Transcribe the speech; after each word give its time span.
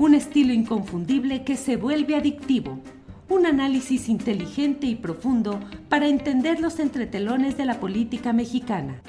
un 0.00 0.14
estilo 0.14 0.54
inconfundible 0.54 1.44
que 1.44 1.58
se 1.58 1.76
vuelve 1.76 2.16
adictivo, 2.16 2.80
un 3.28 3.44
análisis 3.44 4.08
inteligente 4.08 4.86
y 4.86 4.94
profundo 4.94 5.60
para 5.90 6.08
entender 6.08 6.58
los 6.58 6.80
entretelones 6.80 7.58
de 7.58 7.66
la 7.66 7.80
política 7.80 8.32
mexicana. 8.32 9.02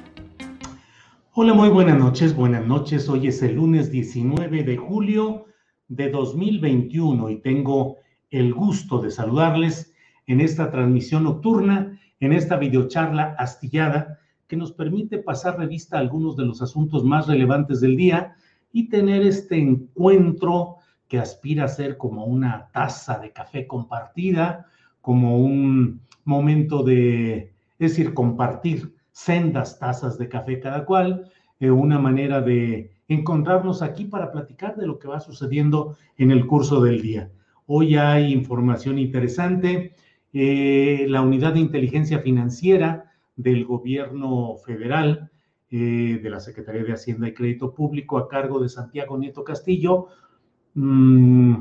Hola, 1.32 1.54
muy 1.54 1.70
buenas 1.70 1.98
noches, 1.98 2.36
buenas 2.36 2.68
noches. 2.68 3.08
Hoy 3.08 3.28
es 3.28 3.42
el 3.42 3.56
lunes 3.56 3.90
19 3.90 4.64
de 4.64 4.76
julio 4.76 5.46
de 5.88 6.10
2021 6.10 7.30
y 7.30 7.40
tengo 7.40 7.96
el 8.30 8.54
gusto 8.54 9.02
de 9.02 9.12
saludarles 9.12 9.94
en 10.28 10.42
esta 10.42 10.72
transmisión 10.72 11.24
nocturna, 11.24 11.98
en 12.20 12.34
esta 12.34 12.58
videocharla 12.58 13.38
astillada 13.40 14.20
que 14.50 14.58
nos 14.58 14.74
permite 14.74 15.20
pasar 15.20 15.58
revista 15.58 15.96
a 15.96 16.02
algunos 16.02 16.36
de 16.36 16.44
los 16.44 16.62
asuntos 16.62 17.06
más 17.06 17.28
relevantes 17.28 17.80
del 17.80 17.96
día 17.96 18.36
y 18.74 18.90
tener 18.90 19.22
este 19.22 19.58
encuentro 19.58 20.80
que 21.12 21.20
aspira 21.20 21.66
a 21.66 21.68
ser 21.68 21.98
como 21.98 22.24
una 22.24 22.70
taza 22.72 23.20
de 23.20 23.34
café 23.34 23.68
compartida, 23.68 24.68
como 25.02 25.40
un 25.40 26.00
momento 26.24 26.84
de, 26.84 27.52
es 27.80 27.90
decir, 27.90 28.14
compartir 28.14 28.96
sendas 29.12 29.78
tazas 29.78 30.18
de 30.18 30.30
café 30.30 30.62
cada 30.62 30.86
cual, 30.86 31.30
eh, 31.60 31.70
una 31.70 32.00
manera 32.00 32.40
de 32.40 32.94
encontrarnos 33.10 33.82
aquí 33.82 34.06
para 34.06 34.32
platicar 34.32 34.78
de 34.78 34.88
lo 34.88 35.00
que 35.00 35.10
va 35.10 35.20
sucediendo 35.20 35.98
en 36.18 36.32
el 36.32 36.48
curso 36.48 36.80
del 36.80 37.02
día. 37.02 37.30
Hoy 37.66 37.98
hay 37.98 38.32
información 38.32 38.98
interesante. 38.98 39.94
eh, 40.32 41.08
la 41.10 41.22
unidad 41.22 41.56
de 41.56 41.60
inteligencia 41.60 42.20
financiera 42.20 43.12
del 43.36 43.66
gobierno 43.66 44.56
federal, 44.66 45.30
eh, 45.70 46.22
de 46.24 46.30
la 46.30 46.40
Secretaría 46.40 46.86
de 46.86 46.94
Hacienda 46.94 47.28
y 47.28 47.34
Crédito 47.34 47.74
Público 47.74 48.18
a 48.18 48.30
cargo 48.30 48.62
de 48.62 48.70
Santiago 48.70 49.18
Nieto 49.18 49.44
Castillo, 49.44 50.08
mm, 50.74 51.56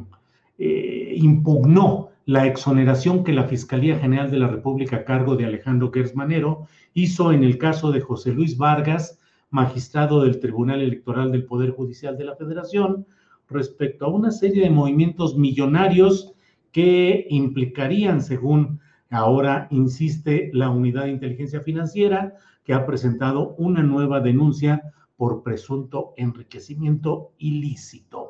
eh, 0.59 1.15
impugnó 1.17 2.11
la 2.27 2.47
exoneración 2.47 3.25
que 3.25 3.33
la 3.33 3.45
Fiscalía 3.45 3.99
General 3.99 4.31
de 4.31 4.39
la 4.39 4.49
República 4.49 4.97
a 4.97 5.05
cargo 5.05 5.37
de 5.37 5.47
Alejandro 5.47 5.91
Gersmanero 5.93 6.69
hizo 6.95 7.33
en 7.33 7.43
el 7.43 7.59
caso 7.59 7.91
de 7.91 8.01
José 8.01 8.33
Luis 8.33 8.57
Vargas, 8.57 9.19
magistrado 9.51 10.23
del 10.23 10.39
Tribunal 10.39 10.81
Electoral 10.81 11.33
del 11.33 11.45
Poder 11.45 11.71
Judicial 11.71 12.17
de 12.17 12.25
la 12.25 12.37
Federación, 12.37 13.07
respecto 13.49 14.05
a 14.07 14.11
una 14.11 14.31
serie 14.31 14.63
de 14.63 14.71
movimientos 14.71 15.37
millonarios 15.37 16.33
que 16.73 17.27
implicarían, 17.31 18.23
según 18.23 18.81
ahora 19.11 19.67
insiste 19.71 20.51
la 20.53 20.71
Unidad 20.71 21.05
de 21.05 21.11
Inteligencia 21.11 21.61
Financiera, 21.63 22.35
que 22.65 22.75
ha 22.75 22.87
presentado 22.87 23.55
una 23.59 23.83
nueva 23.83 24.21
denuncia 24.21 24.93
por 25.17 25.43
presunto 25.43 26.15
enriquecimiento 26.17 27.33
ilícito. 27.39 28.30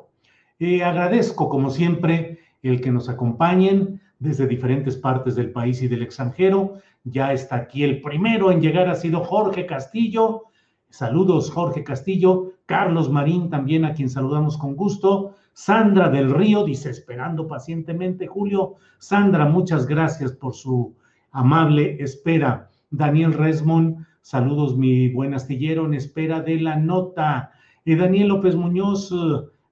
Eh, 0.63 0.83
agradezco, 0.83 1.49
como 1.49 1.71
siempre, 1.71 2.37
el 2.61 2.81
que 2.81 2.91
nos 2.91 3.09
acompañen 3.09 3.99
desde 4.19 4.45
diferentes 4.45 4.95
partes 4.95 5.33
del 5.33 5.51
país 5.51 5.81
y 5.81 5.87
del 5.87 6.03
extranjero. 6.03 6.75
Ya 7.03 7.33
está 7.33 7.55
aquí 7.55 7.83
el 7.83 7.99
primero 7.99 8.51
en 8.51 8.61
llegar, 8.61 8.87
ha 8.87 8.93
sido 8.93 9.21
Jorge 9.21 9.65
Castillo. 9.65 10.43
Saludos, 10.91 11.49
Jorge 11.49 11.83
Castillo. 11.83 12.53
Carlos 12.67 13.09
Marín, 13.09 13.49
también 13.49 13.85
a 13.85 13.95
quien 13.95 14.07
saludamos 14.07 14.55
con 14.55 14.75
gusto. 14.75 15.33
Sandra 15.53 16.09
del 16.11 16.31
Río, 16.31 16.63
dice, 16.63 16.91
esperando 16.91 17.47
pacientemente, 17.47 18.27
Julio. 18.27 18.75
Sandra, 18.99 19.47
muchas 19.47 19.87
gracias 19.87 20.31
por 20.31 20.53
su 20.53 20.95
amable 21.31 21.97
espera. 21.99 22.69
Daniel 22.91 23.33
Resmond, 23.33 24.05
saludos, 24.21 24.77
mi 24.77 25.09
buen 25.09 25.33
astillero, 25.33 25.87
en 25.87 25.95
espera 25.95 26.39
de 26.39 26.57
la 26.57 26.75
nota. 26.75 27.49
Eh, 27.83 27.95
Daniel 27.95 28.27
López 28.27 28.55
Muñoz, 28.55 29.11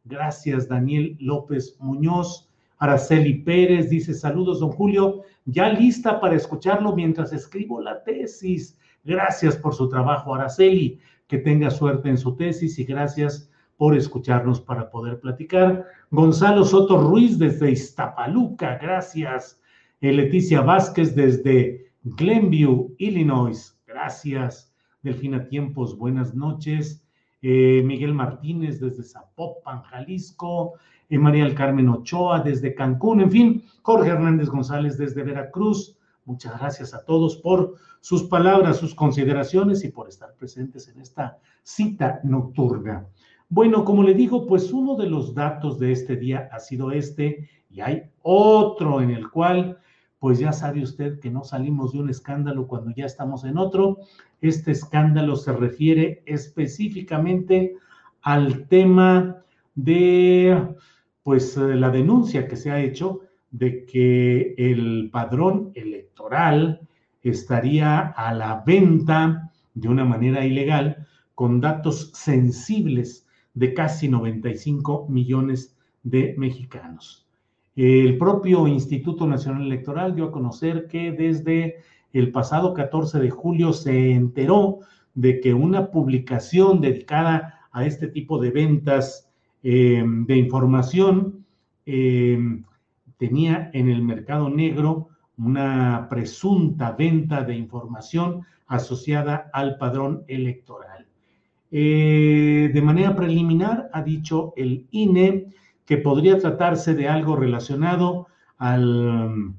gracias, 0.09 0.67
Daniel 0.67 1.15
López 1.19 1.77
Muñoz. 1.79 2.49
Araceli 2.79 3.35
Pérez 3.43 3.89
dice, 3.89 4.13
saludos, 4.13 4.59
don 4.59 4.71
Julio, 4.71 5.21
ya 5.45 5.69
lista 5.69 6.19
para 6.19 6.35
escucharlo 6.35 6.95
mientras 6.95 7.31
escribo 7.31 7.81
la 7.81 8.03
tesis. 8.03 8.77
Gracias 9.03 9.55
por 9.55 9.75
su 9.75 9.87
trabajo, 9.87 10.33
Araceli. 10.33 10.99
Que 11.27 11.37
tenga 11.37 11.69
suerte 11.69 12.09
en 12.09 12.17
su 12.17 12.35
tesis 12.35 12.79
y 12.79 12.85
gracias 12.85 13.49
por 13.77 13.95
escucharnos 13.95 14.59
para 14.59 14.89
poder 14.89 15.19
platicar. 15.19 15.85
Gonzalo 16.09 16.65
Soto 16.65 16.97
Ruiz 16.97 17.37
desde 17.37 17.71
Iztapaluca, 17.71 18.77
gracias. 18.77 19.61
Eh, 20.01 20.11
Leticia 20.11 20.61
Vázquez 20.61 21.15
desde 21.15 21.91
Glenview, 22.03 22.95
Illinois, 22.97 23.79
gracias. 23.85 24.73
Delfina 25.01 25.47
Tiempos, 25.47 25.97
buenas 25.97 26.33
noches. 26.33 27.05
Eh, 27.41 27.81
Miguel 27.85 28.13
Martínez 28.13 28.79
desde 28.79 29.03
Zapopan, 29.03 29.81
Jalisco. 29.83 30.73
Eh, 31.09 31.17
María 31.17 31.43
del 31.43 31.55
Carmen 31.55 31.89
Ochoa 31.89 32.41
desde 32.41 32.75
Cancún, 32.75 33.21
en 33.21 33.31
fin, 33.31 33.63
Jorge 33.81 34.11
Hernández 34.11 34.47
González 34.47 34.97
desde 34.97 35.23
Veracruz. 35.23 35.97
Muchas 36.25 36.59
gracias 36.59 36.93
a 36.93 37.03
todos 37.03 37.37
por 37.37 37.75
sus 37.99 38.23
palabras, 38.23 38.77
sus 38.77 38.93
consideraciones 38.93 39.83
y 39.83 39.89
por 39.89 40.07
estar 40.07 40.35
presentes 40.35 40.87
en 40.87 41.01
esta 41.01 41.39
cita 41.63 42.19
nocturna. 42.23 43.07
Bueno, 43.49 43.83
como 43.83 44.03
le 44.03 44.13
digo, 44.13 44.45
pues 44.45 44.71
uno 44.71 44.95
de 44.95 45.09
los 45.09 45.33
datos 45.33 45.79
de 45.79 45.91
este 45.91 46.15
día 46.15 46.47
ha 46.51 46.59
sido 46.59 46.91
este 46.91 47.49
y 47.71 47.81
hay 47.81 48.03
otro 48.21 49.01
en 49.01 49.09
el 49.09 49.31
cual, 49.31 49.79
pues 50.19 50.39
ya 50.39 50.51
sabe 50.51 50.83
usted 50.83 51.19
que 51.19 51.29
no 51.29 51.43
salimos 51.43 51.93
de 51.93 51.99
un 51.99 52.09
escándalo 52.09 52.67
cuando 52.67 52.91
ya 52.91 53.05
estamos 53.05 53.45
en 53.45 53.57
otro. 53.57 53.99
Este 54.41 54.71
escándalo 54.71 55.35
se 55.35 55.53
refiere 55.53 56.23
específicamente 56.25 57.75
al 58.21 58.67
tema 58.67 59.37
de, 59.75 60.75
pues, 61.23 61.55
la 61.55 61.89
denuncia 61.89 62.47
que 62.47 62.57
se 62.57 62.69
ha 62.69 62.81
hecho 62.81 63.21
de 63.51 63.85
que 63.85 64.55
el 64.57 65.09
padrón 65.11 65.71
electoral 65.73 66.81
estaría 67.21 67.99
a 67.99 68.33
la 68.33 68.63
venta 68.65 69.51
de 69.73 69.87
una 69.87 70.03
manera 70.03 70.45
ilegal 70.45 71.07
con 71.33 71.61
datos 71.61 72.11
sensibles 72.13 73.25
de 73.53 73.73
casi 73.73 74.09
95 74.09 75.07
millones 75.09 75.77
de 76.03 76.35
mexicanos. 76.37 77.28
El 77.81 78.17
propio 78.17 78.67
Instituto 78.67 79.25
Nacional 79.25 79.61
Electoral 79.61 80.13
dio 80.13 80.25
a 80.25 80.31
conocer 80.33 80.87
que 80.87 81.13
desde 81.13 81.77
el 82.11 82.29
pasado 82.29 82.73
14 82.73 83.19
de 83.19 83.29
julio 83.29 83.71
se 83.71 84.11
enteró 84.11 84.79
de 85.13 85.39
que 85.39 85.53
una 85.53 85.89
publicación 85.89 86.81
dedicada 86.81 87.61
a 87.71 87.85
este 87.85 88.09
tipo 88.09 88.37
de 88.37 88.51
ventas 88.51 89.29
eh, 89.63 90.03
de 90.05 90.35
información 90.35 91.45
eh, 91.85 92.37
tenía 93.15 93.71
en 93.71 93.87
el 93.89 94.03
mercado 94.03 94.49
negro 94.49 95.07
una 95.37 96.07
presunta 96.09 96.91
venta 96.91 97.43
de 97.43 97.55
información 97.55 98.41
asociada 98.67 99.49
al 99.53 99.77
padrón 99.77 100.25
electoral. 100.27 101.07
Eh, 101.71 102.71
de 102.73 102.81
manera 102.81 103.15
preliminar, 103.15 103.89
ha 103.93 104.01
dicho 104.01 104.53
el 104.57 104.85
INE 104.91 105.53
que 105.89 105.97
podría 105.97 106.37
tratarse 106.37 106.93
de 106.93 107.09
algo 107.09 107.35
relacionado 107.35 108.27
al 108.59 109.55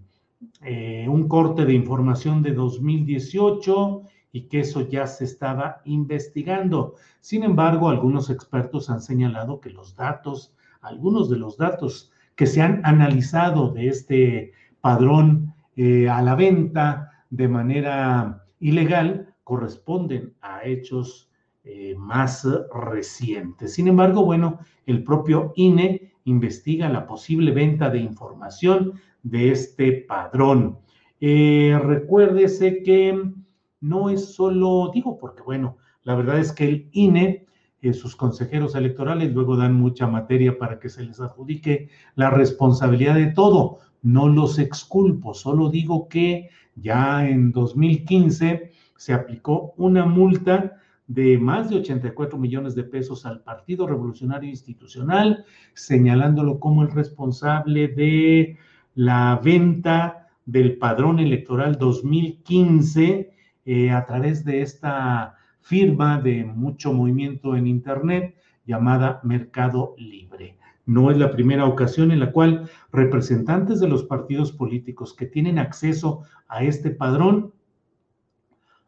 eh, 0.62 1.09
un 1.09 1.27
corte 1.27 1.65
de 1.65 1.73
información 1.73 2.41
de 2.41 2.53
2018 2.53 4.03
y 4.31 4.43
que 4.43 4.61
eso 4.61 4.88
ya 4.88 5.09
se 5.09 5.25
estaba 5.25 5.82
investigando. 5.87 6.94
Sin 7.19 7.43
embargo, 7.43 7.88
algunos 7.88 8.31
expertos 8.31 8.91
han 8.91 9.03
señalado 9.03 9.61
que 9.61 9.71
los 9.71 9.97
datos, 9.97 10.55
algunos 10.82 11.29
de 11.31 11.38
los 11.38 11.56
datos 11.56 12.12
que 12.37 12.47
se 12.47 12.62
han 12.62 12.81
analizado 12.85 13.71
de 13.73 13.88
este 13.88 14.53
padrón 14.81 15.53
eh, 15.75 16.09
a 16.09 16.23
la 16.23 16.37
venta 16.37 17.11
de 17.31 17.49
manera 17.49 18.44
ilegal 18.61 19.35
corresponden 19.43 20.35
a 20.43 20.65
hechos 20.65 21.29
eh, 21.65 21.97
más 21.99 22.47
recientes. 22.73 23.75
Sin 23.75 23.88
embargo, 23.88 24.25
bueno, 24.25 24.61
el 24.87 25.03
propio 25.03 25.53
INE 25.56 26.09
investiga 26.25 26.88
la 26.88 27.06
posible 27.06 27.52
venta 27.52 27.90
de 27.90 27.99
información 27.99 28.94
de 29.22 29.52
este 29.52 29.93
padrón. 29.93 30.78
Eh, 31.20 31.78
recuérdese 31.82 32.82
que 32.82 33.32
no 33.81 34.11
es 34.11 34.34
solo, 34.34 34.90
digo, 34.93 35.19
porque 35.19 35.43
bueno, 35.43 35.76
la 36.02 36.14
verdad 36.14 36.38
es 36.38 36.52
que 36.52 36.64
el 36.64 36.88
INE, 36.93 37.46
eh, 37.82 37.93
sus 37.93 38.17
consejeros 38.17 38.75
electorales 38.75 39.32
luego 39.32 39.56
dan 39.56 39.75
mucha 39.75 40.06
materia 40.06 40.58
para 40.58 40.78
que 40.78 40.88
se 40.88 41.02
les 41.02 41.20
adjudique 41.20 41.88
la 42.14 42.31
responsabilidad 42.31 43.14
de 43.14 43.28
todo. 43.28 43.78
No 44.02 44.28
los 44.28 44.58
exculpo, 44.58 45.34
solo 45.34 45.69
digo 45.69 46.08
que 46.08 46.50
ya 46.75 47.28
en 47.28 47.52
2015 47.52 48.70
se 48.96 49.12
aplicó 49.12 49.75
una 49.76 50.05
multa 50.05 50.76
de 51.10 51.38
más 51.38 51.68
de 51.68 51.76
84 51.76 52.38
millones 52.38 52.76
de 52.76 52.84
pesos 52.84 53.26
al 53.26 53.42
Partido 53.42 53.84
Revolucionario 53.88 54.48
Institucional, 54.48 55.44
señalándolo 55.74 56.60
como 56.60 56.82
el 56.82 56.92
responsable 56.92 57.88
de 57.88 58.56
la 58.94 59.40
venta 59.42 60.28
del 60.46 60.78
padrón 60.78 61.18
electoral 61.18 61.78
2015 61.78 63.34
eh, 63.64 63.90
a 63.90 64.06
través 64.06 64.44
de 64.44 64.62
esta 64.62 65.34
firma 65.58 66.20
de 66.20 66.44
mucho 66.44 66.92
movimiento 66.92 67.56
en 67.56 67.66
Internet 67.66 68.36
llamada 68.64 69.20
Mercado 69.24 69.96
Libre. 69.98 70.58
No 70.86 71.10
es 71.10 71.18
la 71.18 71.32
primera 71.32 71.66
ocasión 71.66 72.12
en 72.12 72.20
la 72.20 72.30
cual 72.30 72.70
representantes 72.92 73.80
de 73.80 73.88
los 73.88 74.04
partidos 74.04 74.52
políticos 74.52 75.12
que 75.14 75.26
tienen 75.26 75.58
acceso 75.58 76.22
a 76.46 76.62
este 76.62 76.90
padrón 76.90 77.52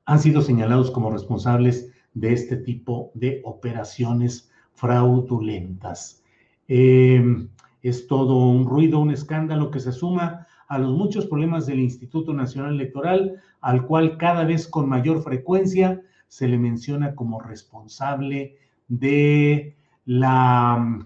han 0.04 0.20
sido 0.20 0.40
señalados 0.40 0.92
como 0.92 1.10
responsables 1.10 1.91
de 2.14 2.32
este 2.32 2.56
tipo 2.56 3.10
de 3.14 3.40
operaciones 3.44 4.50
fraudulentas. 4.72 6.22
Eh, 6.68 7.46
es 7.82 8.06
todo 8.06 8.36
un 8.48 8.66
ruido, 8.66 9.00
un 9.00 9.10
escándalo 9.10 9.70
que 9.70 9.80
se 9.80 9.92
suma 9.92 10.46
a 10.68 10.78
los 10.78 10.96
muchos 10.96 11.26
problemas 11.26 11.66
del 11.66 11.80
Instituto 11.80 12.32
Nacional 12.32 12.74
Electoral, 12.74 13.42
al 13.60 13.84
cual 13.86 14.16
cada 14.16 14.44
vez 14.44 14.66
con 14.66 14.88
mayor 14.88 15.22
frecuencia 15.22 16.00
se 16.28 16.48
le 16.48 16.58
menciona 16.58 17.14
como 17.14 17.40
responsable 17.40 18.56
de 18.88 19.76
la 20.06 20.98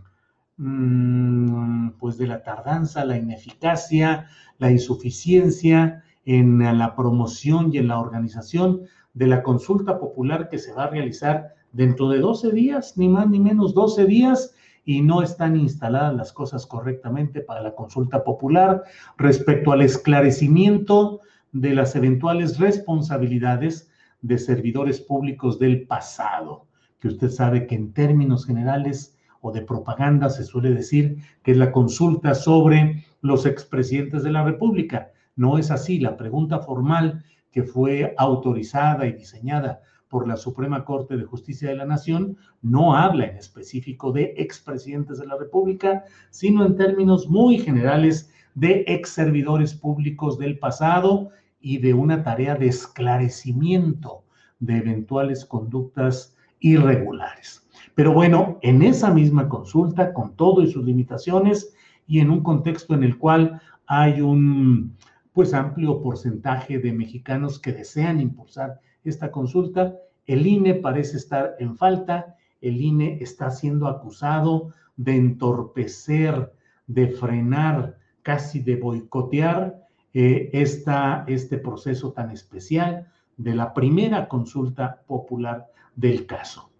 mm, 0.57 1.91
pues 1.99 2.17
de 2.19 2.29
la 2.29 2.43
tardanza, 2.43 3.05
la 3.05 3.17
ineficacia, 3.17 4.29
la 4.59 4.71
insuficiencia 4.71 6.05
en 6.25 6.59
la 6.79 6.95
promoción 6.95 7.73
y 7.73 7.79
en 7.79 7.89
la 7.89 7.99
organización 7.99 8.83
de 9.17 9.27
la 9.27 9.43
consulta 9.43 9.99
popular 9.99 10.51
que 10.51 10.59
se 10.59 10.75
va 10.75 10.85
a 10.85 10.91
realizar 10.91 11.55
dentro 11.73 12.11
de 12.11 12.19
12 12.19 12.53
días, 12.53 12.99
ni 12.99 13.09
más 13.09 13.29
ni 13.29 13.41
menos 13.41 13.73
12 13.73 14.05
días, 14.05 14.55
y 14.85 15.01
no 15.01 15.23
están 15.23 15.57
instaladas 15.57 16.15
las 16.15 16.33
cosas 16.35 16.67
correctamente 16.67 17.41
para 17.41 17.63
la 17.63 17.75
consulta 17.75 18.23
popular 18.23 18.85
respecto 19.17 19.73
al 19.73 19.81
esclarecimiento 19.81 21.21
de 21.53 21.75
las 21.75 21.97
eventuales 21.97 22.59
responsabilidades 22.59 23.91
de 24.21 24.37
servidores 24.37 25.01
públicos 25.01 25.59
del 25.59 25.87
pasado, 25.87 26.67
que 27.01 27.09
usted 27.09 27.31
sabe 27.31 27.67
que 27.67 27.75
en 27.75 27.95
términos 27.95 28.45
generales 28.45 29.17
o 29.41 29.51
de 29.51 29.63
propaganda 29.63 30.29
se 30.29 30.45
suele 30.45 30.71
decir 30.71 31.23
que 31.43 31.53
es 31.53 31.57
la 31.57 31.73
consulta 31.73 32.35
sobre 32.35 33.07
los 33.23 33.47
expresidentes 33.47 34.23
de 34.23 34.33
la 34.33 34.45
República. 34.45 35.11
No 35.37 35.57
es 35.57 35.71
así. 35.71 36.01
La 36.01 36.17
pregunta 36.17 36.59
formal 36.59 37.25
que 37.57 37.63
fue 37.63 38.15
autorizada 38.19 39.07
y 39.07 39.15
diseñada 39.15 39.81
por 40.11 40.29
la 40.29 40.37
Suprema 40.37 40.85
Corte 40.85 41.17
de 41.17 41.25
Justicia 41.25 41.71
de 41.71 41.75
la 41.75 41.87
Nación 41.87 42.37
no 42.61 42.95
habla 42.95 43.25
en 43.25 43.39
específico 43.39 44.13
de 44.13 44.35
expresidentes 44.37 45.17
de 45.21 45.27
la 45.27 45.39
República, 45.39 46.05
sino 46.29 46.67
en 46.67 46.77
términos 46.77 47.31
muy 47.31 47.59
generales 47.59 48.31
de 48.55 48.85
ex 48.87 49.09
servidores 49.09 49.73
públicos 49.73 50.39
del 50.39 50.59
pasado 50.59 51.31
y 51.59 51.79
de 51.79 51.95
una 51.95 52.23
tarea 52.23 52.57
de 52.57 52.67
esclarecimiento 52.67 54.25
de 54.59 54.77
eventuales 54.77 55.47
conductas 55.47 56.37
irregulares. 56.61 57.67
Pero 57.95 58.13
bueno, 58.13 58.59
en 58.61 58.83
esa 58.83 59.11
misma 59.15 59.49
consulta, 59.49 60.13
con 60.13 60.37
todo 60.37 60.61
y 60.61 60.71
sus 60.71 60.85
limitaciones, 60.85 61.75
y 62.07 62.21
en 62.21 62.29
un 62.29 62.43
contexto 62.43 62.93
en 62.93 63.03
el 63.03 63.17
cual 63.17 63.63
hay 63.87 64.21
un 64.21 64.95
pues 65.37 65.53
amplio 65.53 66.01
porcentaje 66.01 66.79
de 66.79 66.95
mexicanos 66.95 67.59
que 67.59 67.71
desean 67.71 68.23
impulsar 68.23 68.81
esta 69.05 69.31
consulta. 69.31 69.95
El 70.27 70.47
INE 70.47 70.77
parece 70.77 71.19
estar 71.19 71.57
en 71.59 71.77
falta, 71.77 72.39
el 72.63 72.81
INE 72.81 73.19
está 73.21 73.51
siendo 73.51 73.87
acusado 73.87 74.73
de 74.97 75.15
entorpecer, 75.15 76.55
de 76.87 77.09
frenar, 77.09 77.99
casi 78.23 78.61
de 78.61 78.77
boicotear 78.77 79.79
eh, 80.15 80.49
este 80.55 81.59
proceso 81.59 82.13
tan 82.13 82.31
especial 82.31 83.07
de 83.37 83.55
la 83.55 83.75
primera 83.75 84.29
consulta 84.29 85.03
popular 85.07 85.67
del 85.95 86.25
caso. 86.25 86.71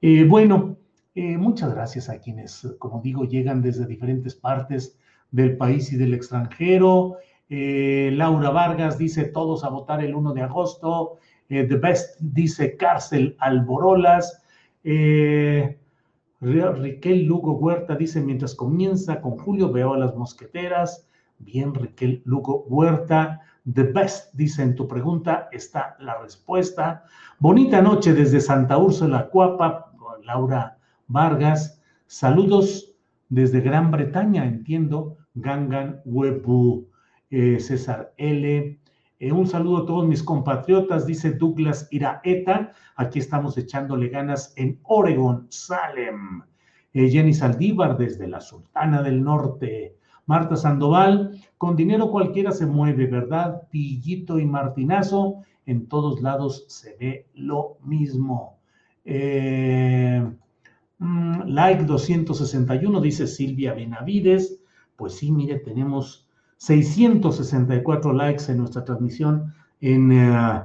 Eh, 0.00 0.24
bueno, 0.24 0.76
eh, 1.16 1.36
muchas 1.36 1.74
gracias 1.74 2.08
a 2.08 2.20
quienes, 2.20 2.76
como 2.78 3.02
digo, 3.02 3.24
llegan 3.24 3.60
desde 3.60 3.86
diferentes 3.86 4.36
partes 4.36 4.96
del 5.32 5.56
país 5.56 5.92
y 5.92 5.96
del 5.96 6.14
extranjero. 6.14 7.16
Laura 7.48 8.50
Vargas 8.50 8.98
dice 8.98 9.24
todos 9.24 9.64
a 9.64 9.68
votar 9.68 10.02
el 10.02 10.14
1 10.14 10.32
de 10.32 10.42
agosto. 10.42 11.18
Eh, 11.48 11.64
The 11.64 11.76
Best 11.76 12.20
dice 12.20 12.76
cárcel 12.76 13.36
Alborolas. 13.38 14.42
Eh, 14.82 15.78
Riquel 16.40 17.24
Lugo 17.24 17.52
Huerta 17.52 17.94
dice, 17.94 18.20
mientras 18.20 18.54
comienza 18.54 19.20
con 19.20 19.38
Julio, 19.38 19.72
veo 19.72 19.94
a 19.94 19.98
las 19.98 20.14
mosqueteras. 20.14 21.06
Bien, 21.38 21.74
Riquel 21.74 22.22
Lugo 22.24 22.64
Huerta. 22.68 23.40
The 23.72 23.84
Best 23.84 24.34
dice, 24.34 24.62
en 24.62 24.74
tu 24.74 24.86
pregunta 24.86 25.48
está 25.52 25.96
la 26.00 26.18
respuesta. 26.18 27.04
Bonita 27.38 27.80
noche 27.80 28.12
desde 28.12 28.40
Santa 28.40 28.76
Úrsula, 28.76 29.28
Cuapa, 29.30 29.92
Laura 30.24 30.78
Vargas. 31.08 31.80
Saludos 32.06 32.94
desde 33.28 33.60
Gran 33.60 33.90
Bretaña, 33.90 34.44
entiendo. 34.44 35.16
Gangan 35.34 36.00
Webu, 36.04 36.86
eh, 37.34 37.58
César 37.58 38.14
L. 38.16 38.78
Eh, 39.18 39.32
un 39.32 39.46
saludo 39.46 39.78
a 39.78 39.86
todos 39.86 40.06
mis 40.06 40.22
compatriotas, 40.22 41.04
dice 41.04 41.32
Douglas 41.32 41.88
Iraeta. 41.90 42.72
Aquí 42.94 43.18
estamos 43.18 43.58
echándole 43.58 44.08
ganas 44.08 44.52
en 44.56 44.78
Oregon, 44.84 45.46
Salem. 45.50 46.42
Eh, 46.92 47.08
Jenny 47.10 47.34
Saldívar 47.34 47.98
desde 47.98 48.28
la 48.28 48.40
Sultana 48.40 49.02
del 49.02 49.22
Norte. 49.22 49.96
Marta 50.26 50.54
Sandoval, 50.54 51.38
con 51.58 51.74
dinero 51.74 52.10
cualquiera 52.10 52.52
se 52.52 52.66
mueve, 52.66 53.06
¿verdad? 53.06 53.62
Pillito 53.68 54.38
y 54.38 54.46
Martinazo, 54.46 55.42
en 55.66 55.88
todos 55.88 56.22
lados 56.22 56.64
se 56.68 56.96
ve 56.98 57.26
lo 57.34 57.78
mismo. 57.82 58.58
Eh, 59.04 60.24
mm, 60.98 61.40
like 61.46 61.84
261, 61.84 63.00
dice 63.00 63.26
Silvia 63.26 63.74
Benavides. 63.74 64.60
Pues 64.96 65.14
sí, 65.16 65.32
mire, 65.32 65.58
tenemos 65.58 66.23
664 66.66 68.12
likes 68.14 68.50
en 68.50 68.58
nuestra 68.58 68.84
transmisión 68.84 69.52
eh, 69.82 70.62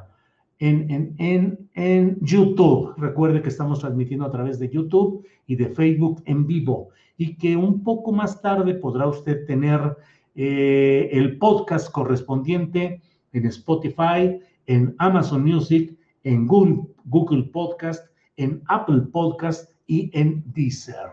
en, 0.59 1.15
en, 1.17 1.69
en, 1.73 2.17
YouTube. 2.21 2.93
Recuerde 2.97 3.41
que 3.41 3.49
estamos 3.49 3.79
transmitiendo 3.79 4.25
a 4.25 4.31
través 4.31 4.59
de 4.59 4.69
YouTube 4.69 5.25
y 5.45 5.57
de 5.57 5.67
Facebook 5.69 6.23
en 6.25 6.47
vivo 6.47 6.89
y 7.17 7.35
que 7.35 7.57
un 7.57 7.83
poco 7.83 8.13
más 8.13 8.41
tarde 8.41 8.75
podrá 8.75 9.07
usted 9.07 9.45
tener 9.45 9.97
eh, 10.35 11.09
el 11.11 11.37
podcast 11.37 11.91
correspondiente 11.91 13.01
en 13.33 13.45
Spotify, 13.47 14.39
en 14.67 14.95
Amazon 14.99 15.43
Music, 15.43 15.97
en 16.23 16.47
Google, 16.47 16.83
Google 17.05 17.43
Podcast, 17.51 18.09
en 18.37 18.61
Apple 18.67 19.01
Podcast 19.11 19.69
y 19.85 20.09
en 20.17 20.43
Deezer. 20.53 21.09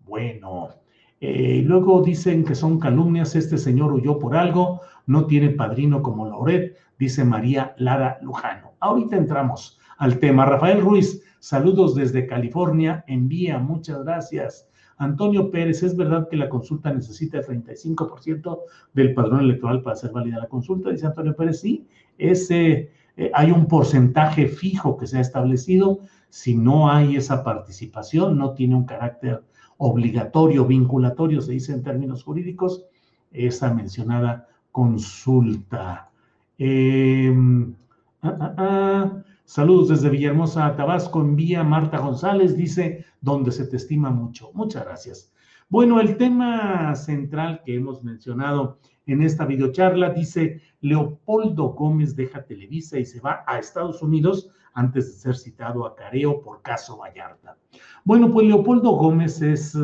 Bueno, 0.00 0.70
eh, 1.20 1.62
luego 1.64 2.02
dicen 2.02 2.44
que 2.44 2.54
son 2.54 2.78
calumnias, 2.78 3.34
este 3.36 3.56
señor 3.56 3.92
huyó 3.92 4.18
por 4.18 4.36
algo, 4.36 4.80
no 5.06 5.26
tiene 5.26 5.50
padrino 5.50 6.02
como 6.02 6.28
Loret, 6.28 6.76
dice 6.98 7.24
María 7.24 7.74
Lara 7.78 8.18
Lujano. 8.22 8.72
ahorita 8.80 9.16
entramos 9.16 9.78
al 9.98 10.18
tema. 10.18 10.44
Rafael 10.44 10.80
Ruiz, 10.80 11.22
saludos 11.38 11.94
desde 11.94 12.26
California, 12.26 13.04
envía, 13.06 13.58
muchas 13.58 14.04
gracias. 14.04 14.68
Antonio 14.98 15.50
Pérez, 15.50 15.82
¿es 15.82 15.96
verdad 15.96 16.28
que 16.28 16.36
la 16.36 16.48
consulta 16.48 16.92
necesita 16.92 17.38
el 17.38 17.44
35% 17.44 18.60
del 18.94 19.14
padrón 19.14 19.40
electoral 19.40 19.82
para 19.82 19.96
ser 19.96 20.10
válida 20.10 20.38
la 20.38 20.48
consulta? 20.48 20.90
Dice 20.90 21.06
Antonio 21.06 21.36
Pérez, 21.36 21.60
sí, 21.60 21.86
ese, 22.16 22.90
eh, 23.16 23.30
hay 23.34 23.50
un 23.50 23.66
porcentaje 23.66 24.48
fijo 24.48 24.96
que 24.96 25.06
se 25.06 25.18
ha 25.18 25.20
establecido. 25.20 26.00
Si 26.30 26.56
no 26.56 26.90
hay 26.90 27.16
esa 27.16 27.44
participación, 27.44 28.38
no 28.38 28.52
tiene 28.52 28.74
un 28.74 28.84
carácter 28.84 29.42
obligatorio, 29.78 30.64
vinculatorio, 30.64 31.40
se 31.40 31.52
dice 31.52 31.72
en 31.72 31.82
términos 31.82 32.24
jurídicos, 32.24 32.84
esa 33.32 33.72
mencionada 33.72 34.48
consulta. 34.72 36.10
Em, 36.58 37.74
ah, 38.22 38.36
ah, 38.40 38.54
ah. 38.58 39.22
Saludos 39.44 39.88
desde 39.90 40.10
Villahermosa, 40.10 40.74
Tabasco, 40.74 41.20
envía 41.20 41.62
Marta 41.62 41.98
González, 41.98 42.56
dice, 42.56 43.04
donde 43.20 43.52
se 43.52 43.64
te 43.66 43.76
estima 43.76 44.10
mucho. 44.10 44.50
Muchas 44.54 44.84
gracias. 44.84 45.32
Bueno, 45.68 46.00
el 46.00 46.16
tema 46.16 46.94
central 46.96 47.62
que 47.64 47.76
hemos 47.76 48.02
mencionado 48.02 48.78
en 49.06 49.22
esta 49.22 49.46
videocharla 49.46 50.10
dice, 50.10 50.62
Leopoldo 50.80 51.68
Gómez 51.74 52.16
deja 52.16 52.44
Televisa 52.44 52.98
y 52.98 53.04
se 53.04 53.20
va 53.20 53.44
a 53.46 53.60
Estados 53.60 54.02
Unidos 54.02 54.50
antes 54.76 55.06
de 55.06 55.12
ser 55.12 55.36
citado 55.36 55.86
a 55.86 55.96
Careo 55.96 56.40
por 56.42 56.62
caso 56.62 56.98
Vallarta. 56.98 57.56
Bueno, 58.04 58.30
pues 58.30 58.46
Leopoldo 58.46 58.90
Gómez 58.90 59.40
es, 59.40 59.74
eh, 59.74 59.78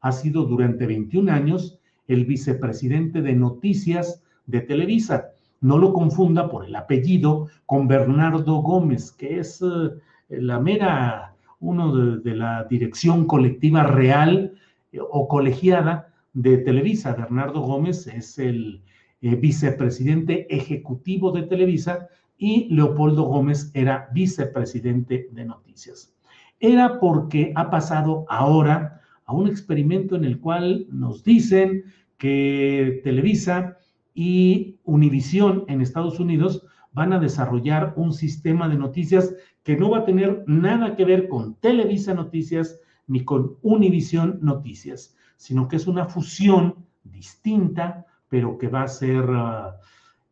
ha 0.00 0.12
sido 0.12 0.44
durante 0.44 0.84
21 0.84 1.32
años 1.32 1.78
el 2.08 2.26
vicepresidente 2.26 3.22
de 3.22 3.34
noticias 3.34 4.22
de 4.46 4.60
Televisa 4.60 5.30
no 5.60 5.78
lo 5.78 5.92
confunda 5.92 6.50
por 6.50 6.64
el 6.64 6.74
apellido 6.74 7.48
con 7.66 7.86
Bernardo 7.86 8.56
Gómez, 8.56 9.12
que 9.12 9.38
es 9.38 9.62
eh, 9.62 9.90
la 10.28 10.58
mera, 10.58 11.36
uno 11.60 12.16
de, 12.16 12.34
la 12.34 12.64
dirección 12.64 13.26
colectiva 13.26 13.84
real 13.84 14.54
eh, 14.90 14.98
o 15.00 15.28
colegiada 15.28 16.08
de 16.32 16.58
Televisa. 16.58 17.14
Bernardo 17.14 17.60
Gómez 17.60 18.08
es 18.08 18.40
el 18.40 18.82
vicepresidente 19.20 20.52
ejecutivo 20.52 21.30
de 21.30 21.44
Televisa 21.44 22.08
y 22.42 22.66
Leopoldo 22.74 23.22
Gómez 23.22 23.70
era 23.72 24.08
vicepresidente 24.12 25.28
de 25.30 25.44
Noticias. 25.44 26.12
Era 26.58 26.98
porque 26.98 27.52
ha 27.54 27.70
pasado 27.70 28.26
ahora 28.28 29.00
a 29.26 29.32
un 29.32 29.46
experimento 29.46 30.16
en 30.16 30.24
el 30.24 30.40
cual 30.40 30.88
nos 30.90 31.22
dicen 31.22 31.84
que 32.18 33.00
Televisa 33.04 33.78
y 34.12 34.74
Univisión 34.82 35.64
en 35.68 35.82
Estados 35.82 36.18
Unidos 36.18 36.66
van 36.92 37.12
a 37.12 37.20
desarrollar 37.20 37.94
un 37.94 38.12
sistema 38.12 38.68
de 38.68 38.76
noticias 38.76 39.32
que 39.62 39.76
no 39.76 39.90
va 39.90 39.98
a 39.98 40.04
tener 40.04 40.42
nada 40.48 40.96
que 40.96 41.04
ver 41.04 41.28
con 41.28 41.54
Televisa 41.54 42.12
Noticias 42.12 42.80
ni 43.06 43.24
con 43.24 43.56
Univisión 43.62 44.40
Noticias, 44.42 45.16
sino 45.36 45.68
que 45.68 45.76
es 45.76 45.86
una 45.86 46.06
fusión 46.06 46.74
distinta, 47.04 48.04
pero 48.28 48.58
que 48.58 48.66
va 48.66 48.82
a 48.82 48.88
ser 48.88 49.24
ah, 49.30 49.76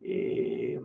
eh, 0.00 0.81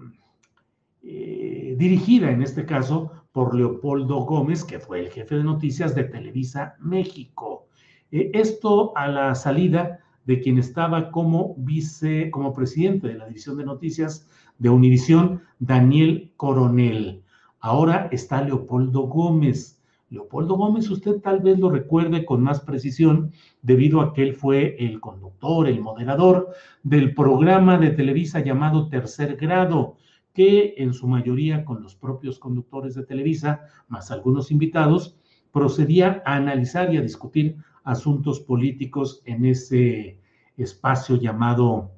eh, 1.07 1.75
dirigida 1.77 2.31
en 2.31 2.41
este 2.41 2.65
caso 2.65 3.11
por 3.31 3.53
Leopoldo 3.53 4.21
Gómez, 4.21 4.63
que 4.63 4.79
fue 4.79 5.01
el 5.01 5.11
jefe 5.11 5.35
de 5.35 5.43
noticias 5.43 5.93
de 5.93 6.05
Televisa 6.05 6.75
México. 6.79 7.67
Eh, 8.11 8.31
esto 8.33 8.97
a 8.97 9.07
la 9.07 9.35
salida 9.35 9.99
de 10.25 10.39
quien 10.39 10.57
estaba 10.57 11.11
como 11.11 11.53
vice, 11.57 12.31
como 12.31 12.53
presidente 12.53 13.07
de 13.07 13.19
la 13.19 13.27
división 13.27 13.57
de 13.57 13.65
noticias 13.65 14.27
de 14.57 14.69
Univisión, 14.69 15.43
Daniel 15.59 16.31
Coronel. 16.37 17.21
Ahora 17.59 18.09
está 18.11 18.41
Leopoldo 18.41 19.01
Gómez. 19.01 19.79
Leopoldo 20.09 20.55
Gómez, 20.55 20.89
usted 20.89 21.21
tal 21.21 21.39
vez 21.41 21.59
lo 21.59 21.69
recuerde 21.69 22.25
con 22.25 22.41
más 22.41 22.61
precisión, 22.61 23.31
debido 23.61 24.01
a 24.01 24.13
que 24.13 24.23
él 24.23 24.33
fue 24.33 24.75
el 24.79 24.99
conductor, 24.99 25.67
el 25.67 25.81
moderador 25.81 26.49
del 26.81 27.13
programa 27.13 27.77
de 27.77 27.91
Televisa 27.91 28.39
llamado 28.39 28.87
Tercer 28.87 29.35
Grado, 29.35 29.97
que 30.35 30.75
en 30.77 30.93
su 30.93 31.07
mayoría 31.07 31.65
con 31.65 31.81
los 31.81 31.95
propios 31.95 32.37
conductores 32.37 32.93
de 32.93 33.05
Televisa, 33.05 33.61
más 33.87 34.11
algunos 34.11 34.51
invitados, 34.51 35.17
procedía 35.51 36.21
a 36.25 36.35
analizar 36.35 36.93
y 36.93 36.97
a 36.97 37.01
discutir 37.01 37.55
asuntos 37.85 38.41
políticos 38.41 39.21
en 39.25 39.45
ese 39.45 40.19
espacio 40.57 41.15
llamado 41.15 41.93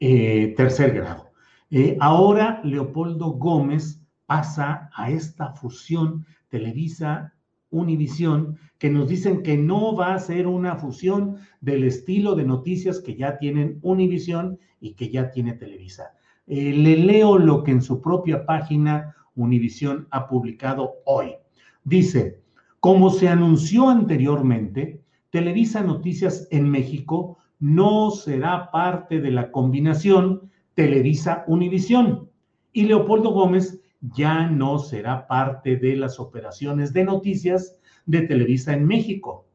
eh, 0.00 0.54
tercer 0.56 0.94
grado. 0.94 1.30
Eh, 1.70 1.98
ahora 2.00 2.62
Leopoldo 2.64 3.32
Gómez 3.32 4.00
pasa 4.24 4.88
a 4.94 5.10
esta 5.10 5.52
fusión 5.52 6.24
Televisa 6.48 7.34
Univisión, 7.70 8.58
que 8.78 8.88
nos 8.88 9.10
dicen 9.10 9.42
que 9.42 9.58
no 9.58 9.94
va 9.94 10.14
a 10.14 10.18
ser 10.18 10.46
una 10.46 10.76
fusión 10.76 11.36
del 11.60 11.84
estilo 11.84 12.34
de 12.34 12.44
noticias 12.44 13.00
que 13.00 13.14
ya 13.14 13.36
tienen 13.36 13.78
Univisión 13.82 14.58
y 14.80 14.94
que 14.94 15.10
ya 15.10 15.30
tiene 15.30 15.52
Televisa. 15.52 16.14
Eh, 16.48 16.72
le 16.72 16.96
leo 16.96 17.38
lo 17.38 17.62
que 17.62 17.72
en 17.72 17.82
su 17.82 18.00
propia 18.00 18.46
página 18.46 19.14
Univisión 19.34 20.08
ha 20.10 20.26
publicado 20.26 20.94
hoy. 21.04 21.34
Dice, 21.84 22.40
como 22.80 23.10
se 23.10 23.28
anunció 23.28 23.88
anteriormente, 23.88 25.02
Televisa 25.30 25.82
Noticias 25.82 26.48
en 26.50 26.68
México 26.68 27.38
no 27.60 28.10
será 28.10 28.70
parte 28.70 29.20
de 29.20 29.30
la 29.30 29.50
combinación 29.50 30.50
Televisa 30.74 31.44
Univisión 31.46 32.30
y 32.72 32.84
Leopoldo 32.84 33.30
Gómez 33.30 33.82
ya 34.00 34.46
no 34.46 34.78
será 34.78 35.26
parte 35.26 35.76
de 35.76 35.96
las 35.96 36.18
operaciones 36.18 36.92
de 36.92 37.04
noticias 37.04 37.76
de 38.06 38.22
Televisa 38.22 38.72
en 38.72 38.86
México. 38.86 39.46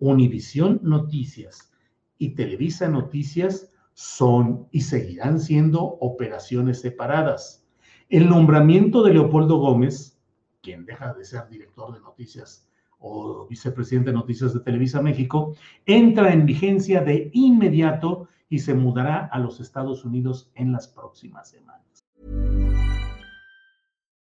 Univisión 0.00 0.80
Noticias 0.82 1.72
y 2.18 2.30
Televisa 2.30 2.88
Noticias 2.88 3.71
son 3.94 4.68
y 4.70 4.82
seguirán 4.82 5.40
siendo 5.40 5.82
operaciones 5.82 6.80
separadas. 6.80 7.64
El 8.08 8.28
nombramiento 8.28 9.02
de 9.02 9.14
Leopoldo 9.14 9.58
Gómez, 9.58 10.18
quien 10.60 10.84
deja 10.84 11.14
de 11.14 11.24
ser 11.24 11.48
director 11.48 11.92
de 11.94 12.00
noticias 12.00 12.68
o 12.98 13.46
vicepresidente 13.48 14.10
de 14.10 14.16
Noticias 14.16 14.54
de 14.54 14.60
Televisa 14.60 15.02
México, 15.02 15.54
entra 15.86 16.32
en 16.32 16.46
vigencia 16.46 17.02
de 17.02 17.30
inmediato 17.32 18.28
y 18.48 18.60
se 18.60 18.74
mudará 18.74 19.28
a 19.32 19.38
los 19.38 19.60
Estados 19.60 20.04
Unidos 20.04 20.50
en 20.54 20.72
las 20.72 20.86
próximas 20.86 21.48
semanas. 21.48 21.82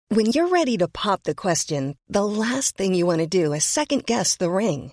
When 0.08 0.26
you're 0.26 0.48
ready 0.48 0.76
to 0.78 0.88
pop 0.88 1.22
the 1.24 1.34
question, 1.34 1.96
the 2.08 2.24
last 2.24 2.76
thing 2.76 2.94
you 2.94 3.06
want 3.06 3.20
to 3.20 3.26
do 3.26 3.52
is 3.52 3.64
second 3.64 4.04
guess 4.06 4.36
the 4.36 4.50
ring. 4.50 4.92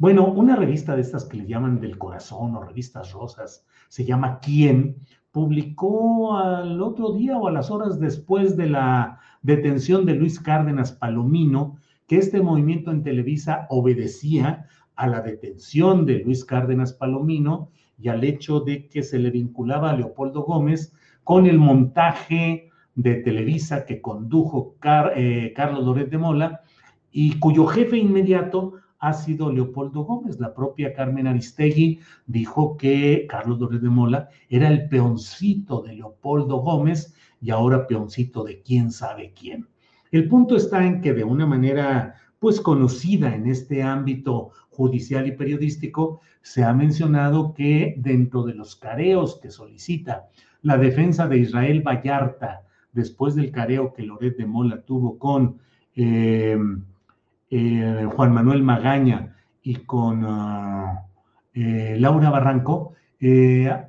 Bueno, 0.00 0.32
una 0.32 0.56
revista 0.56 0.96
de 0.96 1.02
estas 1.02 1.26
que 1.26 1.36
le 1.36 1.46
llaman 1.46 1.78
del 1.78 1.98
corazón 1.98 2.56
o 2.56 2.62
revistas 2.62 3.12
rosas, 3.12 3.66
se 3.90 4.06
llama 4.06 4.38
¿Quién? 4.40 4.96
publicó 5.30 6.38
al 6.38 6.80
otro 6.80 7.12
día 7.12 7.36
o 7.36 7.48
a 7.48 7.52
las 7.52 7.70
horas 7.70 8.00
después 8.00 8.56
de 8.56 8.70
la 8.70 9.20
detención 9.42 10.06
de 10.06 10.14
Luis 10.14 10.40
Cárdenas 10.40 10.92
Palomino 10.92 11.76
que 12.06 12.16
este 12.16 12.40
movimiento 12.40 12.90
en 12.90 13.02
Televisa 13.02 13.66
obedecía 13.68 14.64
a 14.96 15.06
la 15.06 15.20
detención 15.20 16.06
de 16.06 16.20
Luis 16.20 16.46
Cárdenas 16.46 16.94
Palomino 16.94 17.68
y 17.98 18.08
al 18.08 18.24
hecho 18.24 18.60
de 18.60 18.88
que 18.88 19.02
se 19.02 19.18
le 19.18 19.30
vinculaba 19.30 19.90
a 19.90 19.96
Leopoldo 19.96 20.44
Gómez 20.44 20.94
con 21.24 21.46
el 21.46 21.58
montaje 21.58 22.70
de 22.94 23.16
Televisa 23.16 23.84
que 23.84 24.00
condujo 24.00 24.76
eh, 25.14 25.52
Carlos 25.54 25.84
Loret 25.84 26.08
de 26.08 26.16
Mola 26.16 26.62
y 27.12 27.38
cuyo 27.38 27.66
jefe 27.66 27.98
inmediato 27.98 28.80
ha 29.00 29.12
sido 29.14 29.52
Leopoldo 29.52 30.04
Gómez. 30.04 30.38
La 30.38 30.54
propia 30.54 30.92
Carmen 30.94 31.26
Aristegui 31.26 32.00
dijo 32.26 32.76
que 32.76 33.26
Carlos 33.28 33.58
Loret 33.58 33.80
de 33.80 33.88
Mola 33.88 34.28
era 34.48 34.68
el 34.68 34.88
peoncito 34.88 35.82
de 35.82 35.94
Leopoldo 35.94 36.58
Gómez 36.58 37.14
y 37.40 37.50
ahora 37.50 37.86
peoncito 37.86 38.44
de 38.44 38.60
quién 38.60 38.92
sabe 38.92 39.32
quién. 39.32 39.66
El 40.12 40.28
punto 40.28 40.56
está 40.56 40.84
en 40.84 41.00
que 41.00 41.14
de 41.14 41.24
una 41.24 41.46
manera 41.46 42.14
pues 42.38 42.60
conocida 42.60 43.34
en 43.34 43.46
este 43.46 43.82
ámbito 43.82 44.50
judicial 44.70 45.26
y 45.26 45.32
periodístico, 45.32 46.22
se 46.40 46.64
ha 46.64 46.72
mencionado 46.72 47.52
que 47.52 47.94
dentro 47.98 48.44
de 48.44 48.54
los 48.54 48.76
careos 48.76 49.38
que 49.42 49.50
solicita 49.50 50.28
la 50.62 50.78
defensa 50.78 51.28
de 51.28 51.38
Israel 51.38 51.82
Vallarta, 51.82 52.62
después 52.92 53.34
del 53.34 53.50
careo 53.50 53.92
que 53.92 54.02
Loret 54.02 54.38
de 54.38 54.46
Mola 54.46 54.80
tuvo 54.80 55.18
con 55.18 55.58
eh, 55.94 56.58
eh, 57.50 58.08
Juan 58.14 58.32
Manuel 58.32 58.62
Magaña 58.62 59.36
y 59.62 59.76
con 59.76 60.24
ah, 60.26 61.06
eh, 61.52 61.96
Laura 61.98 62.30
Barranco, 62.30 62.94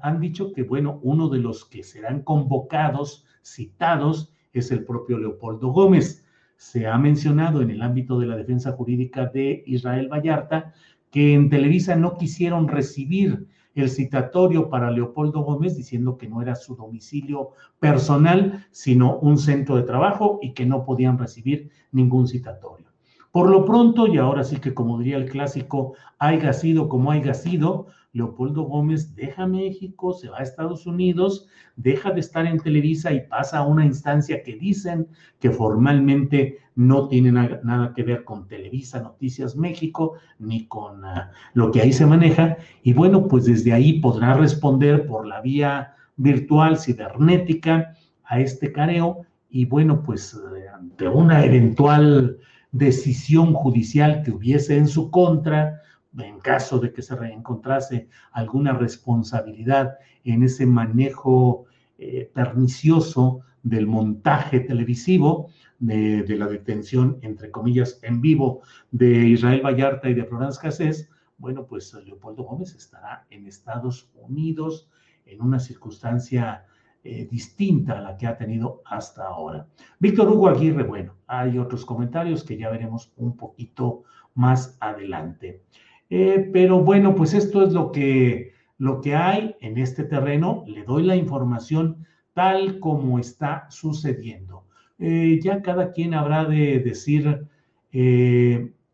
han 0.02 0.20
dicho 0.20 0.52
que, 0.52 0.64
bueno, 0.64 1.00
uno 1.04 1.30
de 1.30 1.40
los 1.40 1.64
que 1.64 1.84
serán 1.84 2.22
convocados, 2.22 3.26
citados, 3.42 4.34
es 4.52 4.72
el 4.72 4.84
propio 4.84 5.18
Leopoldo 5.18 5.70
Gómez. 5.70 6.26
Se 6.58 6.86
ha 6.86 6.98
mencionado 6.98 7.62
en 7.62 7.72
el 7.72 7.82
ámbito 7.82 8.20
de 8.20 8.28
la 8.28 8.36
defensa 8.36 8.74
jurídica 8.74 9.28
de 9.28 9.64
Israel 9.66 10.10
Vallarta 10.12 10.74
que 11.12 11.34
en 11.34 11.50
Televisa 11.50 11.96
no 11.96 12.18
quisieron 12.18 12.68
recibir 12.68 13.48
el 13.76 13.90
citatorio 13.90 14.70
para 14.70 14.92
Leopoldo 14.92 15.42
Gómez 15.42 15.76
diciendo 15.76 16.18
que 16.18 16.28
no 16.28 16.42
era 16.42 16.56
su 16.56 16.76
domicilio 16.76 17.52
personal, 17.80 18.66
sino 18.72 19.18
un 19.18 19.38
centro 19.38 19.76
de 19.76 19.84
trabajo 19.84 20.40
y 20.42 20.54
que 20.54 20.66
no 20.66 20.84
podían 20.84 21.18
recibir 21.18 21.70
ningún 21.92 22.28
citatorio. 22.28 22.91
Por 23.32 23.50
lo 23.50 23.66
pronto, 23.66 24.08
y 24.08 24.18
ahora 24.18 24.44
sí 24.44 24.58
que 24.58 24.74
como 24.74 25.00
diría 25.00 25.18
el 25.18 25.30
clásico, 25.30 25.94
haya 26.20 26.52
sido 26.52 26.90
como 26.90 27.12
haya 27.12 27.34
sido, 27.34 27.88
Leopoldo 28.14 28.64
Gómez 28.64 29.16
deja 29.16 29.48
México, 29.48 30.12
se 30.14 30.28
va 30.30 30.40
a 30.40 30.44
Estados 30.44 30.86
Unidos, 30.86 31.48
deja 31.78 32.12
de 32.12 32.20
estar 32.20 32.46
en 32.46 32.60
Televisa 32.60 33.14
y 33.14 33.22
pasa 33.22 33.60
a 33.60 33.68
una 33.68 33.86
instancia 33.86 34.44
que 34.44 34.58
dicen 34.58 35.08
que 35.40 35.50
formalmente 35.50 36.58
no 36.76 37.08
tiene 37.08 37.32
nada 37.32 37.94
que 37.96 38.04
ver 38.04 38.26
con 38.26 38.48
Televisa 38.48 39.02
Noticias 39.02 39.56
México, 39.56 40.16
ni 40.40 40.68
con 40.68 41.06
ah, 41.06 41.32
lo 41.54 41.72
que 41.72 41.82
ahí 41.82 41.94
se 41.94 42.06
maneja. 42.06 42.58
Y 42.84 42.92
bueno, 42.94 43.28
pues 43.28 43.46
desde 43.46 43.72
ahí 43.72 44.00
podrá 44.02 44.34
responder 44.34 45.06
por 45.06 45.26
la 45.26 45.42
vía 45.42 45.96
virtual, 46.18 46.78
cibernética, 46.78 47.94
a 48.26 48.40
este 48.40 48.72
careo. 48.72 49.26
Y 49.50 49.66
bueno, 49.66 50.04
pues 50.04 50.34
eh, 50.34 50.68
ante 50.74 51.08
una 51.08 51.46
eventual 51.46 52.40
decisión 52.72 53.54
judicial 53.54 54.24
que 54.24 54.32
hubiese 54.32 54.78
en 54.78 54.88
su 54.88 55.12
contra, 55.12 55.82
en 56.18 56.40
caso 56.40 56.80
de 56.80 56.92
que 56.92 57.02
se 57.02 57.16
reencontrase 57.16 58.08
alguna 58.32 58.74
responsabilidad 58.74 59.98
en 60.24 60.44
ese 60.44 60.66
manejo 60.66 61.66
eh, 61.98 62.30
pernicioso 62.34 63.42
del 63.64 63.88
montaje 63.88 64.62
televisivo, 64.62 65.50
de, 65.80 66.24
la 66.38 66.48
detención, 66.48 67.18
entre 67.22 67.50
comillas, 67.50 68.00
en 68.04 68.22
vivo 68.22 68.62
de 68.92 69.28
Israel 69.28 69.62
Vallarta 69.66 70.10
y 70.10 70.14
de 70.14 70.26
Florence 70.26 70.60
Cassés, 70.62 71.10
bueno, 71.38 71.66
pues 71.66 71.92
Leopoldo 72.06 72.44
Gómez 72.44 72.76
estará 72.76 73.26
en 73.32 73.48
Estados 73.48 74.12
Unidos 74.14 74.88
en 75.26 75.42
una 75.42 75.60
circunstancia 75.60 76.66
eh, 77.04 77.28
distinta 77.32 77.98
a 77.98 78.02
la 78.02 78.16
que 78.16 78.28
ha 78.28 78.38
tenido 78.38 78.84
hasta 78.86 79.26
ahora. 79.26 79.66
Víctor 79.98 80.30
Hugo 80.30 80.50
Aguirre, 80.50 80.84
bueno, 80.84 81.16
hay 81.26 81.58
otros 81.58 81.84
comentarios 81.84 82.44
que 82.44 82.58
ya 82.58 82.70
veremos 82.70 83.12
un 83.18 83.36
poquito 83.36 84.04
más 84.36 84.78
adelante. 84.80 85.64
Eh, 86.12 86.48
pero 86.54 86.84
bueno, 86.84 87.16
pues 87.16 87.34
esto 87.34 87.64
es 87.64 87.74
lo 87.74 87.92
que, 87.92 88.54
lo 88.78 89.02
que 89.02 89.16
hay 89.16 89.56
en 89.62 89.80
este 89.80 90.04
terreno. 90.04 90.64
Le 90.68 90.84
doy 90.84 91.02
la 91.02 91.16
información 91.16 92.06
tal 92.34 92.80
como 92.80 93.18
está 93.18 93.66
sucediendo. 93.72 94.66
Eh, 95.00 95.40
ya 95.42 95.64
cada 95.64 95.94
quien 95.94 96.14
habrá 96.14 96.46
de 96.46 96.82
decir 96.82 97.48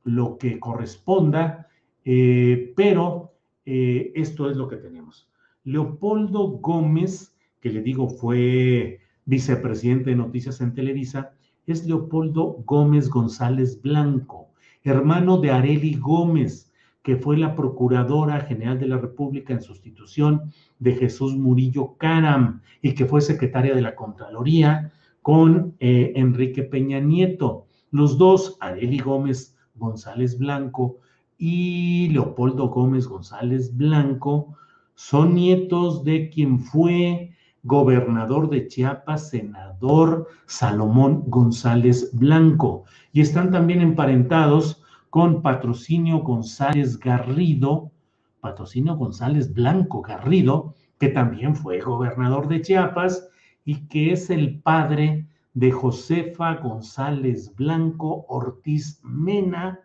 lo 0.06 0.38
que 0.38 0.60
corresponda, 0.60 1.68
pero 2.04 3.34
esto 3.66 4.50
es 4.50 4.56
lo 4.56 4.70
que 4.70 4.78
tenemos. 4.78 5.30
Leopoldo 5.66 6.48
Gómez 6.48 7.37
que 7.68 7.74
le 7.74 7.82
digo 7.82 8.08
fue 8.08 9.02
vicepresidente 9.26 10.12
de 10.12 10.16
Noticias 10.16 10.62
en 10.62 10.74
Televisa, 10.74 11.34
es 11.66 11.86
Leopoldo 11.86 12.64
Gómez 12.66 13.10
González 13.10 13.82
Blanco, 13.82 14.48
hermano 14.86 15.38
de 15.40 15.52
Areli 15.52 15.96
Gómez, 15.96 16.72
que 17.04 17.18
fue 17.18 17.36
la 17.36 17.58
Procuradora 17.58 18.40
General 18.40 18.80
de 18.80 18.88
la 18.88 18.98
República 18.98 19.54
en 19.54 19.62
sustitución 19.62 20.54
de 20.80 20.94
Jesús 20.94 21.36
Murillo 21.36 21.96
Caram 21.98 22.62
y 22.82 22.94
que 22.94 23.06
fue 23.06 23.20
secretaria 23.20 23.76
de 23.76 23.82
la 23.82 23.96
Contraloría 23.96 24.94
con 25.22 25.76
eh, 25.82 26.14
Enrique 26.16 26.64
Peña 26.64 27.02
Nieto. 27.02 27.66
Los 27.92 28.18
dos, 28.18 28.56
Areli 28.62 29.00
Gómez 29.00 29.58
González 29.76 30.38
Blanco 30.38 31.00
y 31.38 32.08
Leopoldo 32.14 32.70
Gómez 32.70 33.08
González 33.08 33.76
Blanco, 33.76 34.56
son 34.96 35.36
nietos 35.36 36.06
de 36.06 36.30
quien 36.30 36.62
fue 36.62 37.34
gobernador 37.68 38.50
de 38.50 38.68
Chiapas, 38.68 39.30
senador 39.30 40.28
Salomón 40.46 41.24
González 41.28 42.10
Blanco. 42.14 42.86
Y 43.12 43.22
están 43.22 43.52
también 43.52 43.82
emparentados 43.82 44.82
con 45.10 45.42
Patrocinio 45.42 46.20
González 46.20 46.98
Garrido, 46.98 47.92
Patrocinio 48.40 48.96
González 48.96 49.54
Blanco 49.54 50.02
Garrido, 50.02 50.74
que 50.98 51.10
también 51.10 51.56
fue 51.56 51.80
gobernador 51.82 52.48
de 52.48 52.62
Chiapas 52.62 53.30
y 53.66 53.88
que 53.88 54.14
es 54.14 54.30
el 54.30 54.62
padre 54.62 55.28
de 55.54 55.72
Josefa 55.72 56.56
González 56.56 57.54
Blanco 57.56 58.26
Ortiz 58.30 59.02
Mena, 59.04 59.80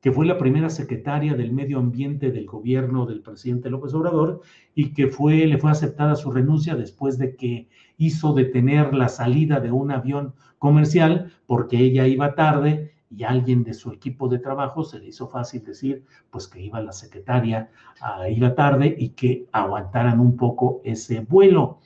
que 0.00 0.12
fue 0.12 0.26
la 0.26 0.38
primera 0.38 0.70
secretaria 0.70 1.34
del 1.34 1.52
medio 1.52 1.78
ambiente 1.78 2.30
del 2.30 2.46
gobierno 2.46 3.04
del 3.06 3.20
presidente 3.20 3.68
López 3.68 3.94
Obrador 3.94 4.42
y 4.74 4.92
que 4.92 5.08
fue, 5.08 5.46
le 5.46 5.58
fue 5.58 5.70
aceptada 5.70 6.14
su 6.14 6.30
renuncia 6.30 6.76
después 6.76 7.18
de 7.18 7.34
que 7.34 7.68
hizo 7.96 8.32
detener 8.32 8.94
la 8.94 9.08
salida 9.08 9.58
de 9.58 9.72
un 9.72 9.90
avión 9.90 10.34
comercial 10.58 11.32
porque 11.46 11.78
ella 11.78 12.06
iba 12.06 12.34
tarde 12.36 12.94
y 13.10 13.24
alguien 13.24 13.64
de 13.64 13.74
su 13.74 13.90
equipo 13.90 14.28
de 14.28 14.38
trabajo 14.38 14.84
se 14.84 15.00
le 15.00 15.08
hizo 15.08 15.28
fácil 15.28 15.64
decir 15.64 16.04
pues 16.30 16.46
que 16.46 16.60
iba 16.60 16.80
la 16.80 16.92
secretaria 16.92 17.70
a 18.00 18.28
ir 18.28 18.44
a 18.44 18.54
tarde 18.54 18.94
y 18.96 19.10
que 19.10 19.46
aguantaran 19.50 20.20
un 20.20 20.36
poco 20.36 20.80
ese 20.84 21.20
vuelo. 21.20 21.80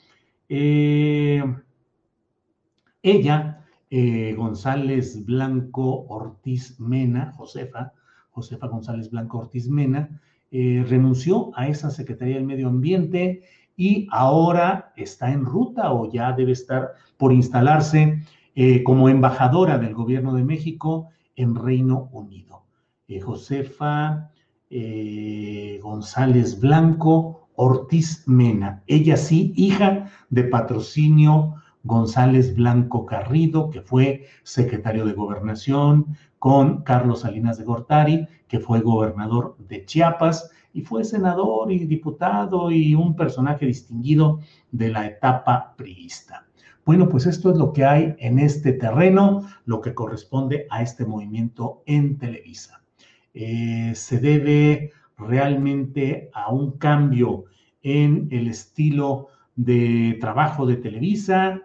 Eh, 0.49 1.43
ella, 3.03 3.65
eh, 3.89 4.35
González 4.37 5.25
Blanco 5.25 6.07
Ortiz 6.09 6.79
Mena, 6.79 7.33
Josefa, 7.37 7.93
Josefa 8.33 8.67
González 8.67 9.11
Blanco 9.11 9.39
Ortiz 9.39 9.69
Mena, 9.69 10.21
eh, 10.51 10.85
renunció 10.89 11.51
a 11.55 11.69
esa 11.69 11.91
Secretaría 11.91 12.37
del 12.37 12.45
Medio 12.45 12.69
Ambiente 12.69 13.43
y 13.77 14.07
ahora 14.11 14.93
está 14.97 15.33
en 15.33 15.45
ruta 15.45 15.93
o 15.93 16.11
ya 16.11 16.33
debe 16.33 16.53
estar 16.53 16.93
por 17.17 17.33
instalarse 17.33 18.23
eh, 18.55 18.83
como 18.83 19.09
embajadora 19.09 19.79
del 19.79 19.95
Gobierno 19.95 20.35
de 20.35 20.45
México 20.45 21.09
en 21.37 21.55
Reino 21.55 22.09
Unido. 22.13 22.65
Eh, 23.09 23.21
Josefa 23.21 24.31
González 25.83 26.59
Blanco 26.59 27.49
Ortiz 27.57 28.27
Mena, 28.27 28.83
ella 28.87 29.19
sí, 29.19 29.53
hija 29.55 30.11
de 30.31 30.45
patrocinio 30.45 31.57
González 31.85 32.55
Blanco 32.55 33.07
Carrido, 33.07 33.71
que 33.71 33.83
fue 33.83 34.27
secretario 34.43 35.05
de 35.05 35.13
Gobernación, 35.13 36.17
con 36.39 36.83
Carlos 36.83 37.21
Salinas 37.21 37.59
de 37.59 37.65
Gortari, 37.65 38.27
que 38.49 38.61
fue 38.61 38.81
gobernador 38.81 39.57
de 39.69 39.85
Chiapas 39.85 40.51
y 40.73 40.83
fue 40.83 41.05
senador 41.05 41.71
y 41.71 41.87
diputado 41.87 42.71
y 42.71 42.95
un 42.95 43.15
personaje 43.15 43.67
distinguido 43.67 44.41
de 44.71 44.89
la 44.89 45.07
etapa 45.07 45.75
priista. 45.77 46.47
Bueno, 46.85 47.09
pues 47.09 47.27
esto 47.27 47.53
es 47.53 47.59
lo 47.59 47.73
que 47.73 47.85
hay 47.85 48.17
en 48.19 48.41
este 48.41 48.73
terreno, 48.73 49.43
lo 49.67 49.81
que 49.81 49.95
corresponde 49.95 50.67
a 50.69 50.83
este 50.83 51.05
movimiento 51.05 51.83
en 51.87 52.19
Televisa. 52.19 52.83
Eh, 53.35 53.93
se 53.95 54.19
debe 54.19 54.91
realmente 55.17 56.29
a 56.35 56.51
un 56.51 56.73
cambio 56.79 57.45
en 57.83 58.29
el 58.33 58.49
estilo 58.49 59.29
de 59.57 60.17
trabajo 60.21 60.67
de 60.67 60.77
Televisa. 60.77 61.63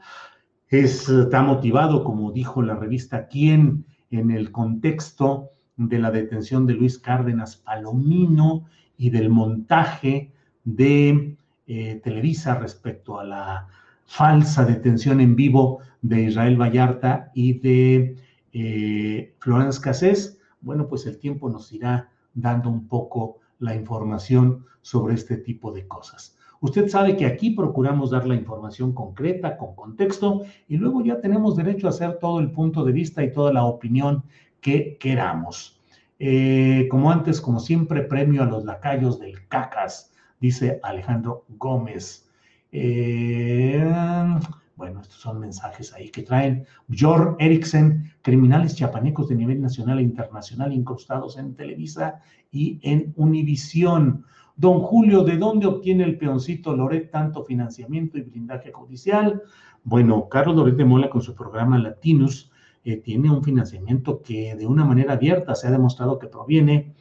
está 0.70 1.42
motivado, 1.42 2.04
como 2.04 2.32
dijo 2.32 2.62
la 2.62 2.76
revista 2.76 3.28
Quién, 3.28 3.86
en 4.12 4.32
el 4.32 4.52
contexto 4.52 5.52
de 5.76 6.00
la 6.00 6.12
detención 6.12 6.66
de 6.66 6.74
Luis 6.74 6.98
Cárdenas 6.98 7.58
Palomino 7.58 8.66
y 8.98 9.10
del 9.10 9.30
montaje 9.30 10.32
de 10.64 11.38
eh, 11.68 12.02
Televisa 12.04 12.56
respecto 12.56 13.20
a 13.20 13.26
la 13.26 13.68
falsa 14.06 14.66
detención 14.66 15.20
en 15.20 15.36
vivo 15.36 15.80
de 16.02 16.24
Israel 16.24 16.60
Vallarta 16.60 17.32
y 17.36 17.60
de 17.60 18.16
eh, 18.54 19.36
Florence 19.40 19.82
Cassés, 19.82 20.40
bueno, 20.62 20.88
pues 20.88 21.06
el 21.06 21.20
tiempo 21.20 21.50
nos 21.50 21.72
irá 21.72 22.10
dando 22.34 22.70
un 22.70 22.88
poco 22.88 23.40
la 23.60 23.76
información 23.76 24.66
sobre 24.82 25.16
este 25.16 25.38
tipo 25.38 25.72
de 25.72 25.88
cosas. 25.88 26.37
Usted 26.60 26.88
sabe 26.90 27.16
que 27.16 27.26
aquí 27.26 27.52
procuramos 27.52 28.12
dar 28.12 28.26
la 28.28 28.36
información 28.36 28.94
concreta, 28.94 29.58
con 29.58 29.76
contexto, 29.76 30.44
y 30.68 30.78
luego 30.78 31.04
ya 31.04 31.20
tenemos 31.22 31.56
derecho 31.56 31.88
a 31.88 31.92
hacer 31.92 32.18
todo 32.20 32.40
el 32.40 32.52
punto 32.52 32.84
de 32.84 32.92
vista 32.92 33.24
y 33.24 33.32
toda 33.32 33.54
la 33.54 33.66
opinión 33.66 34.24
que 34.62 34.98
queramos. 35.00 35.80
Eh, 36.20 36.88
como 36.90 37.12
antes, 37.12 37.40
como 37.40 37.60
siempre, 37.60 38.02
premio 38.02 38.44
a 38.44 38.46
los 38.46 38.66
lacayos 38.66 39.20
del 39.20 39.48
CACAS, 39.48 40.12
dice 40.40 40.80
Alejandro 40.84 41.46
Gómez. 41.50 42.28
Eh, 42.72 43.84
bueno, 44.76 45.02
estos 45.02 45.20
son 45.20 45.40
mensajes 45.40 45.94
ahí 45.94 46.10
que 46.10 46.22
traen. 46.22 46.66
George 46.90 47.36
Eriksen, 47.44 48.12
criminales 48.22 48.76
chiapanecos 48.76 49.28
de 49.28 49.36
nivel 49.36 49.62
nacional 49.62 50.00
e 50.00 50.04
internacional 50.04 50.72
incrustados 50.72 51.38
en 51.38 51.56
Televisa 51.56 52.22
y 52.52 52.80
en 52.84 53.14
Univisión. 53.16 54.26
Don 54.58 54.80
Julio, 54.80 55.24
¿de 55.24 55.38
dónde 55.38 55.68
obtiene 55.68 56.04
el 56.04 56.18
peoncito 56.18 56.76
Loret 56.76 57.12
tanto 57.12 57.44
financiamiento 57.44 58.18
y 58.18 58.24
blindaje 58.24 58.72
judicial? 58.72 59.44
Bueno, 59.84 60.28
Carlos 60.30 60.56
Loret 60.56 60.76
de 60.76 60.84
Mola 60.84 61.12
con 61.12 61.22
su 61.22 61.36
programa 61.36 61.78
Latinus 61.78 62.52
eh, 62.84 62.98
tiene 62.98 63.30
un 63.30 63.44
financiamiento 63.44 64.20
que 64.24 64.56
de 64.56 64.66
una 64.66 64.84
manera 64.84 65.14
abierta 65.14 65.54
se 65.54 65.68
ha 65.68 65.72
demostrado 65.72 66.18
que 66.18 66.26
proviene 66.26 66.96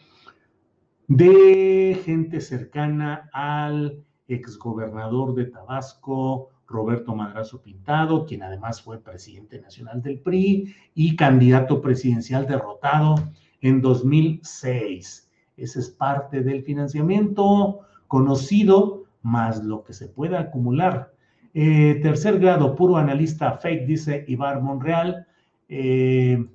de 1.09 1.99
gente 2.05 2.43
cercana 2.43 3.31
al 3.33 4.05
exgobernador 4.29 5.35
de 5.35 5.47
Tabasco, 5.47 6.51
Roberto 6.67 7.15
Madrazo 7.15 7.63
Pintado, 7.63 8.27
quien 8.27 8.43
además 8.43 8.83
fue 8.83 8.99
presidente 8.99 9.63
nacional 9.63 10.03
del 10.03 10.21
PRI 10.21 10.75
y 10.95 11.17
candidato 11.17 11.81
presidencial 11.81 12.47
derrotado 12.47 13.15
en 13.63 13.81
2006. 13.81 15.26
Ese 15.57 15.81
es 15.81 15.91
parte 15.91 16.43
del 16.43 16.63
financiamiento 16.63 17.81
conocido, 18.07 19.05
más 19.23 19.65
lo 19.65 19.83
que 19.83 19.93
se 19.93 20.09
pueda 20.09 20.41
acumular. 20.41 21.13
Eh, 21.55 22.01
tercer 22.03 22.39
grado, 22.39 22.77
puro 22.77 22.97
analista 22.97 23.53
fake, 23.53 23.87
dice 23.87 24.25
Ibar 24.29 24.61
Monreal. 24.61 25.27
Eh, 25.69 26.47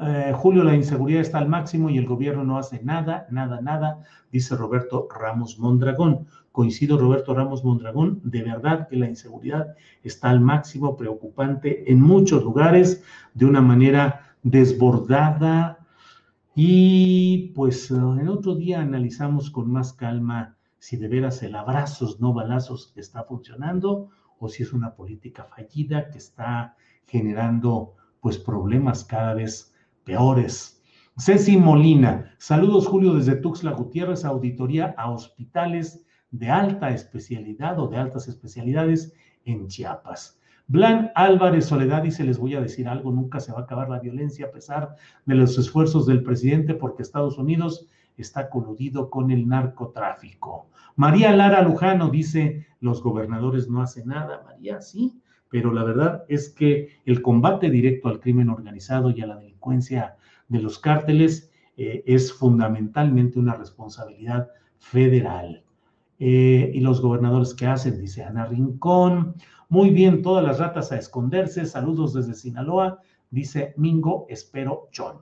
eh, 0.00 0.32
Julio, 0.34 0.64
la 0.64 0.74
inseguridad 0.74 1.20
está 1.20 1.38
al 1.38 1.48
máximo 1.48 1.88
y 1.88 1.98
el 1.98 2.06
gobierno 2.06 2.42
no 2.42 2.58
hace 2.58 2.82
nada, 2.82 3.26
nada, 3.30 3.60
nada, 3.60 4.00
dice 4.32 4.56
Roberto 4.56 5.08
Ramos 5.14 5.58
Mondragón. 5.58 6.26
Coincido, 6.50 6.98
Roberto 6.98 7.34
Ramos 7.34 7.64
Mondragón, 7.64 8.20
de 8.24 8.42
verdad 8.42 8.88
que 8.88 8.96
la 8.96 9.08
inseguridad 9.08 9.74
está 10.02 10.30
al 10.30 10.40
máximo, 10.40 10.96
preocupante 10.96 11.90
en 11.90 12.00
muchos 12.00 12.42
lugares, 12.44 13.02
de 13.34 13.44
una 13.44 13.60
manera 13.60 14.34
desbordada, 14.42 15.73
y 16.54 17.48
pues 17.54 17.90
el 17.90 18.28
otro 18.28 18.54
día 18.54 18.80
analizamos 18.80 19.50
con 19.50 19.70
más 19.70 19.92
calma 19.92 20.56
si 20.78 20.96
de 20.96 21.08
veras 21.08 21.42
el 21.42 21.54
abrazos, 21.54 22.20
no 22.20 22.32
balazos 22.32 22.92
está 22.96 23.24
funcionando 23.24 24.10
o 24.38 24.48
si 24.48 24.62
es 24.62 24.72
una 24.72 24.94
política 24.94 25.44
fallida 25.44 26.10
que 26.10 26.18
está 26.18 26.76
generando 27.06 27.94
pues 28.20 28.38
problemas 28.38 29.04
cada 29.04 29.34
vez 29.34 29.74
peores. 30.04 30.82
Ceci 31.16 31.56
Molina, 31.56 32.34
saludos 32.38 32.86
Julio 32.86 33.14
desde 33.14 33.36
Tuxtla 33.36 33.72
Gutiérrez, 33.72 34.24
auditoría 34.24 34.94
a 34.98 35.10
hospitales 35.10 36.04
de 36.30 36.50
alta 36.50 36.90
especialidad 36.90 37.78
o 37.78 37.88
de 37.88 37.96
altas 37.96 38.28
especialidades 38.28 39.14
en 39.44 39.68
Chiapas. 39.68 40.40
Blan 40.66 41.12
Álvarez 41.14 41.66
Soledad 41.66 42.02
dice, 42.02 42.24
les 42.24 42.38
voy 42.38 42.54
a 42.54 42.60
decir 42.60 42.88
algo, 42.88 43.12
nunca 43.12 43.38
se 43.38 43.52
va 43.52 43.60
a 43.60 43.62
acabar 43.62 43.90
la 43.90 43.98
violencia 43.98 44.46
a 44.46 44.50
pesar 44.50 44.96
de 45.26 45.34
los 45.34 45.58
esfuerzos 45.58 46.06
del 46.06 46.22
presidente 46.22 46.74
porque 46.74 47.02
Estados 47.02 47.36
Unidos 47.36 47.86
está 48.16 48.48
coludido 48.48 49.10
con 49.10 49.30
el 49.30 49.46
narcotráfico. 49.46 50.68
María 50.96 51.34
Lara 51.34 51.62
Lujano 51.62 52.08
dice, 52.08 52.66
los 52.80 53.02
gobernadores 53.02 53.68
no 53.68 53.82
hacen 53.82 54.08
nada. 54.08 54.42
María, 54.44 54.80
sí, 54.80 55.20
pero 55.50 55.72
la 55.72 55.84
verdad 55.84 56.24
es 56.28 56.48
que 56.48 56.88
el 57.04 57.20
combate 57.20 57.68
directo 57.68 58.08
al 58.08 58.20
crimen 58.20 58.48
organizado 58.48 59.10
y 59.10 59.20
a 59.20 59.26
la 59.26 59.36
delincuencia 59.36 60.16
de 60.48 60.60
los 60.60 60.78
cárteles 60.78 61.50
eh, 61.76 62.02
es 62.06 62.32
fundamentalmente 62.32 63.38
una 63.38 63.54
responsabilidad 63.54 64.48
federal. 64.78 65.62
Eh, 66.20 66.70
y 66.72 66.80
los 66.80 67.00
gobernadores 67.00 67.54
que 67.54 67.66
hacen, 67.66 68.00
dice 68.00 68.22
Ana 68.22 68.46
Rincón, 68.46 69.34
muy 69.68 69.90
bien, 69.90 70.22
todas 70.22 70.44
las 70.44 70.58
ratas 70.58 70.92
a 70.92 70.98
esconderse. 70.98 71.66
Saludos 71.66 72.14
desde 72.14 72.34
Sinaloa, 72.34 73.00
dice 73.30 73.74
Mingo, 73.76 74.26
espero 74.28 74.88
John. 74.96 75.18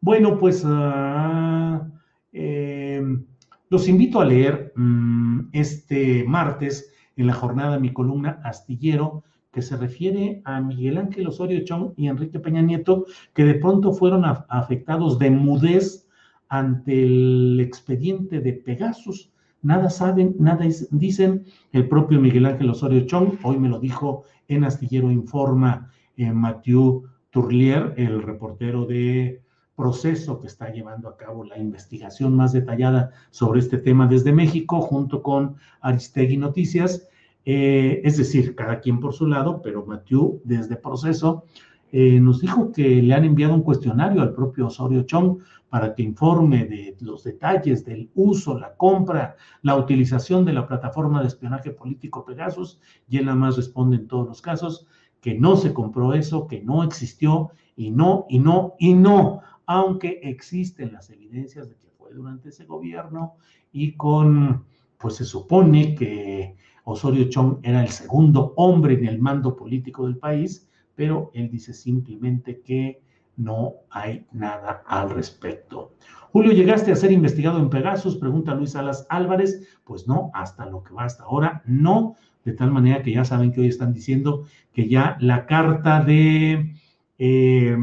Bueno, 0.00 0.38
pues 0.38 0.62
ah, 0.64 1.86
em, 2.32 3.24
los 3.68 3.88
invito 3.88 4.20
a 4.20 4.24
leer 4.24 4.72
mm, 4.74 5.50
este 5.52 6.24
martes 6.24 6.92
en 7.16 7.26
la 7.26 7.34
jornada 7.34 7.78
mi 7.78 7.92
columna 7.92 8.40
Astillero, 8.44 9.24
que 9.52 9.62
se 9.62 9.76
refiere 9.76 10.40
a 10.44 10.60
Miguel 10.60 10.96
Ángel 10.96 11.26
Osorio 11.26 11.64
Chong 11.64 11.92
y 11.96 12.06
Enrique 12.06 12.38
Peña 12.38 12.62
Nieto, 12.62 13.04
que 13.34 13.44
de 13.44 13.54
pronto 13.54 13.92
fueron 13.92 14.24
afectados 14.24 15.18
de 15.18 15.30
mudez 15.30 16.08
ante 16.48 17.02
el 17.02 17.60
expediente 17.60 18.40
de 18.40 18.52
Pegasus 18.52 19.29
nada 19.62 19.90
saben, 19.90 20.36
nada 20.38 20.66
dicen. 20.90 21.44
El 21.72 21.88
propio 21.88 22.20
Miguel 22.20 22.46
Ángel 22.46 22.70
Osorio 22.70 23.06
Chong, 23.06 23.38
hoy 23.42 23.58
me 23.58 23.68
lo 23.68 23.78
dijo 23.78 24.24
en 24.48 24.64
Astillero 24.64 25.10
Informa 25.10 25.90
eh, 26.16 26.32
Mathieu 26.32 27.04
Tourlier, 27.30 27.94
el 27.96 28.22
reportero 28.22 28.86
de 28.86 29.42
proceso 29.76 30.40
que 30.40 30.46
está 30.46 30.70
llevando 30.70 31.08
a 31.08 31.16
cabo 31.16 31.44
la 31.44 31.56
investigación 31.56 32.36
más 32.36 32.52
detallada 32.52 33.12
sobre 33.30 33.60
este 33.60 33.78
tema 33.78 34.06
desde 34.06 34.32
México, 34.32 34.80
junto 34.80 35.22
con 35.22 35.56
Aristegui 35.80 36.36
Noticias. 36.36 37.08
Eh, 37.46 38.02
es 38.04 38.18
decir, 38.18 38.54
cada 38.54 38.80
quien 38.80 39.00
por 39.00 39.14
su 39.14 39.26
lado, 39.26 39.62
pero 39.62 39.86
Mathieu 39.86 40.42
desde 40.44 40.76
proceso 40.76 41.44
eh, 41.92 42.20
nos 42.20 42.40
dijo 42.40 42.72
que 42.72 43.02
le 43.02 43.14
han 43.14 43.24
enviado 43.24 43.54
un 43.54 43.62
cuestionario 43.62 44.22
al 44.22 44.34
propio 44.34 44.66
Osorio 44.66 45.02
Chong 45.02 45.38
para 45.68 45.94
que 45.94 46.02
informe 46.02 46.64
de 46.64 46.96
los 47.00 47.24
detalles 47.24 47.84
del 47.84 48.10
uso, 48.14 48.58
la 48.58 48.74
compra, 48.76 49.36
la 49.62 49.76
utilización 49.76 50.44
de 50.44 50.52
la 50.52 50.66
plataforma 50.66 51.20
de 51.20 51.28
espionaje 51.28 51.70
político 51.70 52.24
Pegasus, 52.24 52.80
y 53.08 53.18
él 53.18 53.26
nada 53.26 53.36
más 53.36 53.56
responde 53.56 53.96
en 53.96 54.08
todos 54.08 54.26
los 54.26 54.42
casos 54.42 54.86
que 55.20 55.34
no 55.34 55.56
se 55.56 55.72
compró 55.72 56.14
eso, 56.14 56.46
que 56.46 56.60
no 56.62 56.82
existió, 56.82 57.50
y 57.76 57.90
no, 57.90 58.26
y 58.28 58.38
no, 58.38 58.74
y 58.78 58.94
no, 58.94 59.40
aunque 59.66 60.20
existen 60.22 60.92
las 60.92 61.10
evidencias 61.10 61.68
de 61.68 61.76
que 61.76 61.88
fue 61.96 62.12
durante 62.12 62.48
ese 62.48 62.64
gobierno 62.64 63.34
y 63.72 63.92
con, 63.92 64.64
pues 64.98 65.16
se 65.16 65.24
supone 65.24 65.94
que 65.94 66.56
Osorio 66.84 67.28
Chong 67.28 67.58
era 67.62 67.82
el 67.82 67.88
segundo 67.88 68.52
hombre 68.56 68.94
en 68.94 69.06
el 69.06 69.20
mando 69.20 69.54
político 69.54 70.06
del 70.06 70.18
país, 70.18 70.68
pero 71.00 71.30
él 71.32 71.48
dice 71.48 71.72
simplemente 71.72 72.60
que 72.60 73.00
no 73.38 73.72
hay 73.88 74.26
nada 74.32 74.82
al 74.86 75.08
respecto. 75.08 75.94
Julio, 76.30 76.52
¿llegaste 76.52 76.92
a 76.92 76.96
ser 76.96 77.10
investigado 77.10 77.58
en 77.58 77.70
Pegasus? 77.70 78.18
Pregunta 78.18 78.54
Luis 78.54 78.72
Salas 78.72 79.06
Álvarez. 79.08 79.66
Pues 79.82 80.06
no, 80.06 80.30
hasta 80.34 80.66
lo 80.66 80.82
que 80.82 80.92
va 80.92 81.04
hasta 81.04 81.22
ahora, 81.22 81.62
no. 81.64 82.16
De 82.44 82.52
tal 82.52 82.70
manera 82.70 83.02
que 83.02 83.14
ya 83.14 83.24
saben 83.24 83.50
que 83.50 83.62
hoy 83.62 83.68
están 83.68 83.94
diciendo 83.94 84.44
que 84.74 84.90
ya 84.90 85.16
la 85.20 85.46
carta 85.46 86.04
de, 86.04 86.74
de 87.16 87.78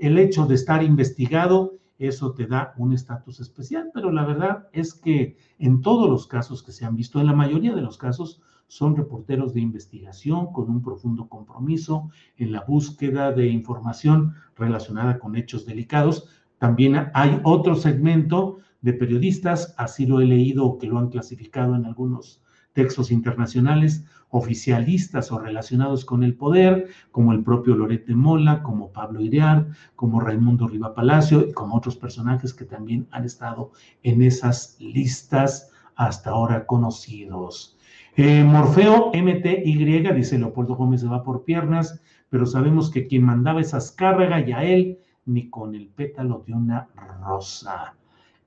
el 0.00 0.18
hecho 0.18 0.46
de 0.46 0.56
estar 0.56 0.82
investigado, 0.82 1.78
eso 2.00 2.34
te 2.34 2.48
da 2.48 2.74
un 2.78 2.92
estatus 2.92 3.38
especial, 3.38 3.92
pero 3.94 4.10
la 4.10 4.24
verdad 4.24 4.66
es 4.72 4.92
que 4.92 5.36
en 5.60 5.82
todos 5.82 6.10
los 6.10 6.26
casos 6.26 6.64
que 6.64 6.72
se 6.72 6.84
han 6.84 6.96
visto, 6.96 7.20
en 7.20 7.26
la 7.26 7.32
mayoría 7.32 7.76
de 7.76 7.82
los 7.82 7.96
casos, 7.96 8.42
son 8.68 8.96
reporteros 8.96 9.54
de 9.54 9.60
investigación 9.60 10.52
con 10.52 10.70
un 10.70 10.82
profundo 10.82 11.28
compromiso 11.28 12.10
en 12.36 12.52
la 12.52 12.62
búsqueda 12.62 13.32
de 13.32 13.46
información 13.46 14.34
relacionada 14.56 15.18
con 15.18 15.36
hechos 15.36 15.66
delicados. 15.66 16.28
También 16.58 17.10
hay 17.14 17.40
otro 17.44 17.74
segmento 17.74 18.58
de 18.80 18.92
periodistas, 18.92 19.74
así 19.78 20.06
lo 20.06 20.20
he 20.20 20.26
leído 20.26 20.78
que 20.78 20.86
lo 20.86 20.98
han 20.98 21.08
clasificado 21.08 21.74
en 21.74 21.86
algunos 21.86 22.42
textos 22.74 23.10
internacionales, 23.10 24.04
oficialistas 24.28 25.30
o 25.30 25.38
relacionados 25.38 26.04
con 26.04 26.24
el 26.24 26.34
poder, 26.34 26.88
como 27.12 27.32
el 27.32 27.44
propio 27.44 27.76
Loret 27.76 28.04
de 28.04 28.16
Mola, 28.16 28.62
como 28.62 28.92
Pablo 28.92 29.20
Iriar, 29.20 29.68
como 29.94 30.20
Raimundo 30.20 30.66
Riva 30.66 30.92
Palacio 30.92 31.46
y 31.48 31.52
como 31.52 31.76
otros 31.76 31.96
personajes 31.96 32.52
que 32.52 32.64
también 32.64 33.06
han 33.12 33.24
estado 33.24 33.70
en 34.02 34.22
esas 34.22 34.76
listas 34.80 35.70
hasta 35.94 36.30
ahora 36.30 36.66
conocidos. 36.66 37.73
Eh, 38.16 38.44
Morfeo 38.44 39.10
MTY, 39.12 40.12
dice 40.14 40.38
Leopoldo 40.38 40.76
Gómez, 40.76 41.00
se 41.00 41.08
va 41.08 41.24
por 41.24 41.44
piernas, 41.44 42.00
pero 42.30 42.46
sabemos 42.46 42.88
que 42.88 43.08
quien 43.08 43.24
mandaba 43.24 43.60
esas 43.60 43.90
cargas 43.90 44.46
y 44.46 44.52
a 44.52 44.62
él, 44.62 44.98
ni 45.26 45.50
con 45.50 45.74
el 45.74 45.88
pétalo 45.88 46.44
de 46.46 46.52
una 46.52 46.88
rosa. 47.20 47.96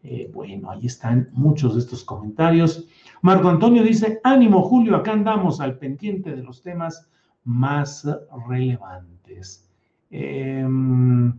Eh, 0.04 0.32
bueno, 0.34 0.72
ahí 0.72 0.86
están 0.86 1.30
muchos 1.34 1.74
de 1.74 1.82
estos 1.82 2.06
comentarios. 2.06 2.88
Marco 3.22 3.50
Antonio 3.50 3.84
dice, 3.84 4.22
ánimo 4.24 4.62
Julio, 4.62 4.96
acá 4.96 5.12
andamos 5.12 5.60
al 5.60 5.78
pendiente 5.78 6.34
de 6.34 6.44
los 6.44 6.62
temas 6.62 7.10
más 7.44 8.08
relevantes. 8.48 9.70
Em, 10.10 11.34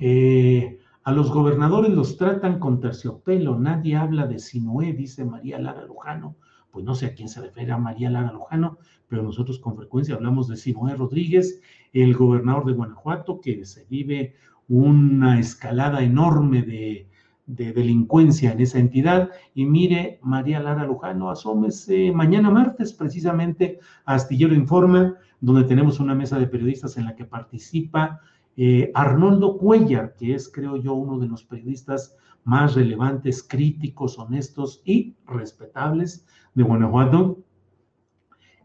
eh, 0.00 0.78
a 1.04 1.12
los 1.12 1.30
gobernadores 1.30 1.92
los 1.92 2.16
tratan 2.16 2.58
con 2.58 2.80
terciopelo, 2.80 3.56
nadie 3.56 3.94
habla 3.94 4.26
de 4.26 4.40
Sinué, 4.40 4.92
dice 4.92 5.24
María 5.24 5.60
Lara 5.60 5.84
Lujano. 5.84 6.34
Pues 6.76 6.84
no 6.84 6.94
sé 6.94 7.06
a 7.06 7.14
quién 7.14 7.30
se 7.30 7.40
refiere 7.40 7.72
a 7.72 7.78
María 7.78 8.10
Lara 8.10 8.30
Lujano, 8.30 8.76
pero 9.08 9.22
nosotros 9.22 9.58
con 9.58 9.78
frecuencia 9.78 10.14
hablamos 10.14 10.46
de 10.46 10.58
Sinué 10.58 10.94
Rodríguez, 10.94 11.62
el 11.94 12.14
gobernador 12.14 12.66
de 12.66 12.74
Guanajuato, 12.74 13.40
que 13.40 13.64
se 13.64 13.86
vive 13.86 14.34
una 14.68 15.40
escalada 15.40 16.02
enorme 16.02 16.60
de, 16.60 17.08
delincuencia 17.46 18.52
en 18.52 18.60
esa 18.60 18.78
entidad. 18.78 19.30
Y 19.54 19.64
mire, 19.64 20.18
María 20.20 20.60
Lara 20.60 20.84
Lujano, 20.84 21.30
asómese 21.30 22.12
mañana 22.12 22.50
martes 22.50 22.92
precisamente 22.92 23.78
a 24.04 24.16
Astillero 24.16 24.54
Informa, 24.54 25.14
donde 25.40 25.64
tenemos 25.64 25.98
una 25.98 26.14
mesa 26.14 26.38
de 26.38 26.46
periodistas 26.46 26.98
en 26.98 27.06
la 27.06 27.16
que 27.16 27.24
participa 27.24 28.20
eh, 28.58 28.90
Arnoldo 28.94 29.56
Cuellar, 29.56 30.14
que 30.14 30.34
es, 30.34 30.50
creo 30.52 30.76
yo, 30.76 30.92
uno 30.92 31.18
de 31.18 31.28
los 31.28 31.42
periodistas 31.42 32.14
más 32.44 32.74
relevantes, 32.74 33.42
críticos, 33.42 34.18
honestos 34.18 34.82
y 34.84 35.14
respetables 35.26 36.26
de 36.56 36.64
Guanajuato. 36.64 37.38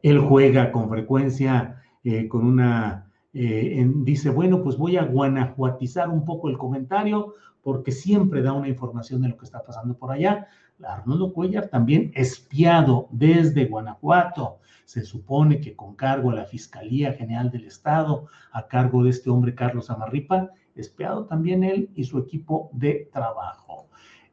Él 0.02 0.18
juega 0.20 0.72
con 0.72 0.90
frecuencia 0.90 1.84
eh, 2.04 2.28
con 2.28 2.44
una 2.44 3.12
eh, 3.34 3.90
dice, 3.98 4.30
bueno, 4.30 4.62
pues 4.62 4.78
voy 4.78 4.98
a 4.98 5.06
guanajuatizar 5.06 6.10
un 6.10 6.26
poco 6.26 6.50
el 6.50 6.58
comentario 6.58 7.36
porque 7.62 7.92
siempre 7.92 8.42
da 8.42 8.54
una 8.54 8.68
información 8.68 9.22
de 9.22 9.30
lo 9.30 9.38
que 9.38 9.46
está 9.46 9.64
pasando 9.64 9.96
por 9.96 10.12
allá. 10.12 10.48
Arnoldo 10.84 11.32
Cuellar 11.32 11.68
también 11.68 12.12
espiado 12.16 13.08
desde 13.12 13.68
Guanajuato. 13.68 14.58
Se 14.86 15.04
supone 15.04 15.62
que 15.62 15.76
con 15.76 15.96
cargo 15.96 16.32
a 16.32 16.36
la 16.36 16.46
Fiscalía 16.46 17.14
General 17.14 17.52
del 17.52 17.66
Estado, 17.66 18.26
a 18.52 18.68
cargo 18.68 19.04
de 19.04 19.12
este 19.12 19.30
hombre 19.30 19.54
Carlos 19.54 19.90
Amarripa, 19.90 20.50
espiado 20.76 21.26
también 21.26 21.64
él 21.64 21.92
y 21.96 22.04
su 22.04 22.18
equipo 22.18 22.70
de 22.74 23.10
trabajo. 23.14 23.88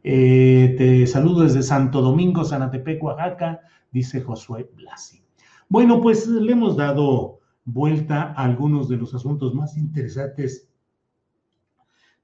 Eh, 0.05 0.75
te 0.79 1.07
saludo 1.07 1.43
desde 1.43 1.63
Santo 1.63 2.01
Domingo, 2.01 2.45
Sanatepec, 2.45 3.03
Oaxaca, 3.03 3.61
dice 3.91 4.21
Josué 4.21 4.71
Blasi. 4.77 5.23
Bueno, 5.69 6.01
pues 6.01 6.27
le 6.27 6.53
hemos 6.53 6.77
dado 6.77 7.41
vuelta 7.65 8.33
a 8.37 8.45
algunos 8.45 8.89
de 8.89 8.97
los 8.97 9.15
asuntos 9.15 9.55
más 9.55 9.77
interesantes 9.77 10.69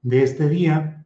de 0.02 0.22
este 0.22 0.48
día. 0.48 1.04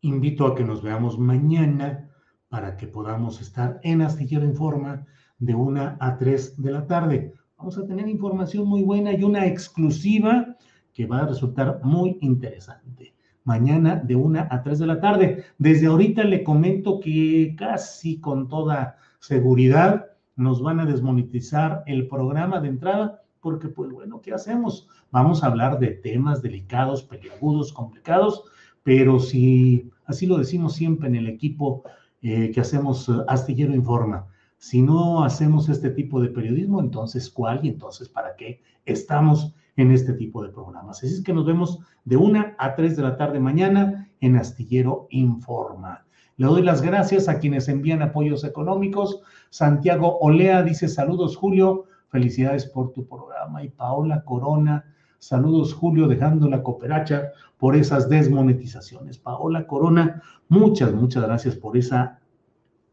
Invito 0.00 0.46
a 0.46 0.54
que 0.54 0.64
nos 0.64 0.82
veamos 0.82 1.18
mañana 1.18 2.10
para 2.48 2.76
que 2.76 2.86
podamos 2.86 3.40
estar 3.40 3.80
en 3.82 4.02
Astillero 4.02 4.44
Informa 4.44 5.06
de 5.38 5.54
una 5.54 5.96
a 6.00 6.16
3 6.16 6.62
de 6.62 6.70
la 6.70 6.86
tarde. 6.86 7.34
Vamos 7.58 7.76
a 7.78 7.86
tener 7.86 8.08
información 8.08 8.66
muy 8.66 8.82
buena 8.82 9.12
y 9.12 9.24
una 9.24 9.46
exclusiva 9.46 10.56
que 10.92 11.06
va 11.06 11.20
a 11.20 11.26
resultar 11.26 11.80
muy 11.82 12.18
interesante. 12.20 13.13
Mañana 13.44 13.96
de 13.96 14.16
una 14.16 14.48
a 14.50 14.62
3 14.62 14.78
de 14.78 14.86
la 14.86 15.00
tarde. 15.00 15.44
Desde 15.58 15.86
ahorita 15.86 16.24
le 16.24 16.42
comento 16.42 16.98
que 16.98 17.54
casi 17.58 18.18
con 18.20 18.48
toda 18.48 18.96
seguridad 19.20 20.06
nos 20.36 20.62
van 20.62 20.80
a 20.80 20.86
desmonetizar 20.86 21.82
el 21.86 22.08
programa 22.08 22.60
de 22.60 22.68
entrada, 22.68 23.22
porque 23.40 23.68
pues 23.68 23.90
bueno, 23.90 24.20
¿qué 24.20 24.32
hacemos? 24.32 24.88
Vamos 25.10 25.44
a 25.44 25.48
hablar 25.48 25.78
de 25.78 25.88
temas 25.88 26.42
delicados, 26.42 27.02
peliagudos, 27.02 27.72
complicados, 27.72 28.44
pero 28.82 29.20
si 29.20 29.90
así 30.06 30.26
lo 30.26 30.38
decimos 30.38 30.74
siempre 30.74 31.08
en 31.08 31.14
el 31.14 31.28
equipo 31.28 31.84
eh, 32.22 32.50
que 32.50 32.60
hacemos 32.60 33.08
eh, 33.08 33.12
Astillero 33.28 33.74
Informa, 33.74 34.26
si 34.64 34.80
no 34.80 35.22
hacemos 35.24 35.68
este 35.68 35.90
tipo 35.90 36.22
de 36.22 36.30
periodismo, 36.30 36.80
entonces 36.80 37.28
¿cuál? 37.28 37.60
Y 37.62 37.68
entonces 37.68 38.08
¿para 38.08 38.34
qué 38.34 38.62
estamos 38.86 39.54
en 39.76 39.90
este 39.90 40.14
tipo 40.14 40.42
de 40.42 40.48
programas? 40.48 41.04
Así 41.04 41.12
es 41.12 41.22
que 41.22 41.34
nos 41.34 41.44
vemos 41.44 41.80
de 42.06 42.16
una 42.16 42.56
a 42.58 42.74
tres 42.74 42.96
de 42.96 43.02
la 43.02 43.18
tarde 43.18 43.40
mañana 43.40 44.08
en 44.22 44.36
Astillero 44.36 45.06
Informa. 45.10 46.06
Le 46.38 46.46
doy 46.46 46.62
las 46.62 46.80
gracias 46.80 47.28
a 47.28 47.40
quienes 47.40 47.68
envían 47.68 48.00
apoyos 48.00 48.42
económicos. 48.42 49.20
Santiago 49.50 50.16
Olea 50.20 50.62
dice 50.62 50.88
saludos 50.88 51.36
Julio, 51.36 51.84
felicidades 52.08 52.64
por 52.64 52.94
tu 52.94 53.06
programa. 53.06 53.62
Y 53.62 53.68
Paola 53.68 54.24
Corona, 54.24 54.86
saludos 55.18 55.74
Julio, 55.74 56.08
dejando 56.08 56.48
la 56.48 56.62
cooperacha 56.62 57.32
por 57.58 57.76
esas 57.76 58.08
desmonetizaciones. 58.08 59.18
Paola 59.18 59.66
Corona, 59.66 60.22
muchas, 60.48 60.94
muchas 60.94 61.22
gracias 61.24 61.54
por 61.54 61.76
esa 61.76 62.18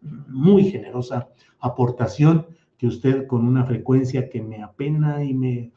muy 0.02 0.66
generosa 0.66 1.30
aportación 1.60 2.48
que 2.78 2.88
usted 2.88 3.28
con 3.28 3.46
una 3.48 3.66
frecuencia 3.66 4.30
que 4.30 4.42
me 4.42 4.64
apena 4.64 5.24
y 5.24 5.34
me, 5.34 5.72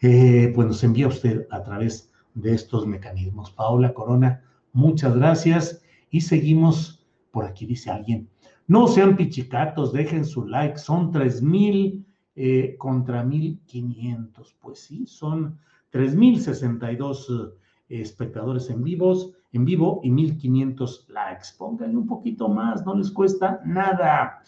eh, 0.00 0.52
pues 0.54 0.68
nos 0.68 0.84
envía 0.84 1.08
usted 1.08 1.46
a 1.50 1.62
través 1.62 2.12
de 2.34 2.54
estos 2.54 2.86
mecanismos. 2.86 3.50
Paola 3.50 3.94
Corona, 3.94 4.44
muchas 4.72 5.16
gracias 5.16 5.82
y 6.10 6.20
seguimos, 6.20 7.06
por 7.30 7.44
aquí 7.44 7.66
dice 7.66 7.90
alguien, 7.90 8.28
no 8.66 8.86
sean 8.86 9.16
pichicatos, 9.16 9.92
dejen 9.92 10.24
su 10.24 10.46
like, 10.46 10.78
son 10.78 11.10
3000 11.10 12.06
eh, 12.36 12.76
contra 12.78 13.24
1500. 13.24 14.56
Pues 14.60 14.78
sí, 14.80 15.06
son 15.06 15.58
3062 15.90 17.28
eh, 17.28 17.59
espectadores 17.90 18.70
en 18.70 18.82
vivos, 18.82 19.32
en 19.52 19.64
vivo 19.64 20.00
y 20.02 20.10
1500 20.10 21.06
likes. 21.08 21.48
Pónganle 21.58 21.96
un 21.96 22.06
poquito 22.06 22.48
más, 22.48 22.86
no 22.86 22.94
les 22.94 23.10
cuesta 23.10 23.60
nada. 23.64 24.42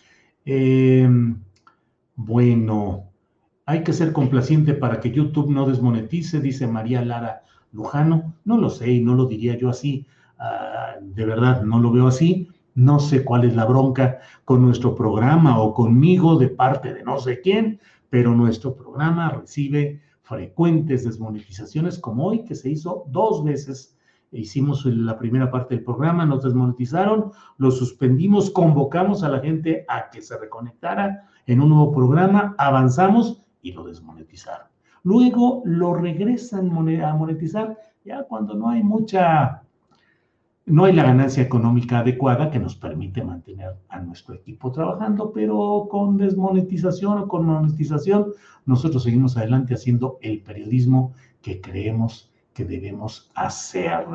Em, 0.44 1.42
bueno, 2.14 3.10
hay 3.66 3.82
que 3.82 3.92
ser 3.92 4.12
complaciente 4.12 4.74
para 4.74 5.00
que 5.00 5.10
YouTube 5.10 5.50
no 5.50 5.66
desmonetice, 5.66 6.40
dice 6.40 6.66
María 6.66 7.04
Lara 7.04 7.42
Lujano. 7.72 8.34
No 8.44 8.58
lo 8.58 8.70
sé 8.70 8.90
y 8.92 9.00
no 9.00 9.14
lo 9.14 9.26
diría 9.26 9.58
yo 9.58 9.68
así. 9.70 10.06
Ah, 10.38 10.94
de 11.00 11.24
verdad, 11.26 11.62
no 11.62 11.80
lo 11.80 11.90
veo 11.90 12.06
así. 12.06 12.48
No 12.74 13.00
sé 13.00 13.24
cuál 13.24 13.44
es 13.44 13.54
la 13.54 13.66
bronca 13.66 14.20
con 14.44 14.62
nuestro 14.62 14.94
programa 14.94 15.60
o 15.60 15.74
conmigo 15.74 16.36
de 16.36 16.48
parte 16.48 16.94
de 16.94 17.02
no 17.02 17.18
sé 17.18 17.40
quién, 17.40 17.80
pero 18.08 18.34
nuestro 18.34 18.74
programa 18.74 19.30
recibe 19.30 20.00
frecuentes 20.32 21.04
desmonetizaciones 21.04 21.98
como 21.98 22.24
hoy 22.24 22.42
que 22.44 22.54
se 22.54 22.70
hizo 22.70 23.04
dos 23.08 23.44
veces. 23.44 23.98
Hicimos 24.30 24.86
la 24.86 25.18
primera 25.18 25.50
parte 25.50 25.74
del 25.74 25.84
programa, 25.84 26.24
nos 26.24 26.42
desmonetizaron, 26.42 27.32
lo 27.58 27.70
suspendimos, 27.70 28.48
convocamos 28.48 29.22
a 29.22 29.28
la 29.28 29.40
gente 29.40 29.84
a 29.88 30.08
que 30.08 30.22
se 30.22 30.38
reconectara 30.38 31.28
en 31.46 31.60
un 31.60 31.68
nuevo 31.68 31.92
programa, 31.92 32.54
avanzamos 32.56 33.42
y 33.60 33.72
lo 33.72 33.84
desmonetizaron. 33.84 34.68
Luego 35.02 35.60
lo 35.66 35.92
regresan 35.92 36.70
a 37.04 37.14
monetizar 37.14 37.76
ya 38.02 38.22
cuando 38.22 38.54
no 38.54 38.70
hay 38.70 38.82
mucha 38.82 39.61
no 40.66 40.84
hay 40.84 40.92
la 40.92 41.02
ganancia 41.02 41.42
económica 41.42 41.98
adecuada 41.98 42.50
que 42.50 42.58
nos 42.58 42.76
permite 42.76 43.24
mantener 43.24 43.76
a 43.88 44.00
nuestro 44.00 44.34
equipo 44.34 44.70
trabajando, 44.70 45.32
pero 45.32 45.88
con 45.90 46.16
desmonetización 46.16 47.18
o 47.18 47.28
con 47.28 47.46
monetización, 47.46 48.32
nosotros 48.64 49.02
seguimos 49.02 49.36
adelante 49.36 49.74
haciendo 49.74 50.18
el 50.22 50.40
periodismo 50.40 51.14
que 51.40 51.60
creemos 51.60 52.30
que 52.54 52.64
debemos 52.64 53.30
hacer. 53.34 54.06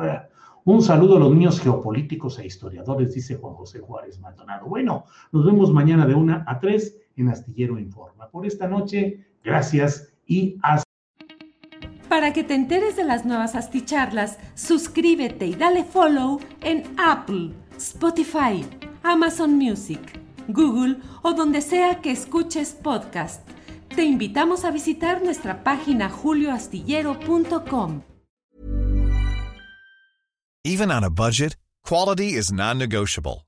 Un 0.64 0.82
saludo 0.82 1.16
a 1.16 1.20
los 1.20 1.32
niños 1.32 1.60
geopolíticos 1.60 2.38
e 2.38 2.46
historiadores, 2.46 3.14
dice 3.14 3.36
Juan 3.36 3.54
José 3.54 3.80
Juárez 3.80 4.18
Maldonado. 4.20 4.66
Bueno, 4.66 5.04
nos 5.32 5.44
vemos 5.44 5.72
mañana 5.72 6.06
de 6.06 6.14
una 6.14 6.44
a 6.46 6.60
tres 6.60 6.98
en 7.16 7.28
Astillero 7.28 7.78
Informa. 7.78 8.28
Por 8.28 8.46
esta 8.46 8.68
noche, 8.68 9.26
gracias 9.42 10.14
y 10.26 10.58
hasta 10.62 10.87
para 12.18 12.32
que 12.32 12.42
te 12.42 12.56
enteres 12.56 12.96
de 12.96 13.04
las 13.04 13.24
nuevas 13.24 13.54
asticharlas, 13.54 14.38
suscríbete 14.56 15.46
y 15.46 15.54
dale 15.54 15.84
follow 15.84 16.40
en 16.62 16.82
Apple, 16.98 17.52
Spotify, 17.76 18.66
Amazon 19.04 19.56
Music, 19.56 20.00
Google 20.48 20.96
o 21.22 21.34
donde 21.34 21.60
sea 21.60 22.00
que 22.00 22.10
escuches 22.10 22.72
podcast. 22.72 23.48
Te 23.94 24.02
invitamos 24.02 24.64
a 24.64 24.72
visitar 24.72 25.22
nuestra 25.22 25.62
página 25.62 26.10
julioastillero.com. 26.10 28.02
Even 30.64 30.90
on 30.90 31.04
a 31.04 31.10
budget, 31.10 31.54
quality 31.84 32.34
is 32.34 32.50
non-negotiable. 32.50 33.47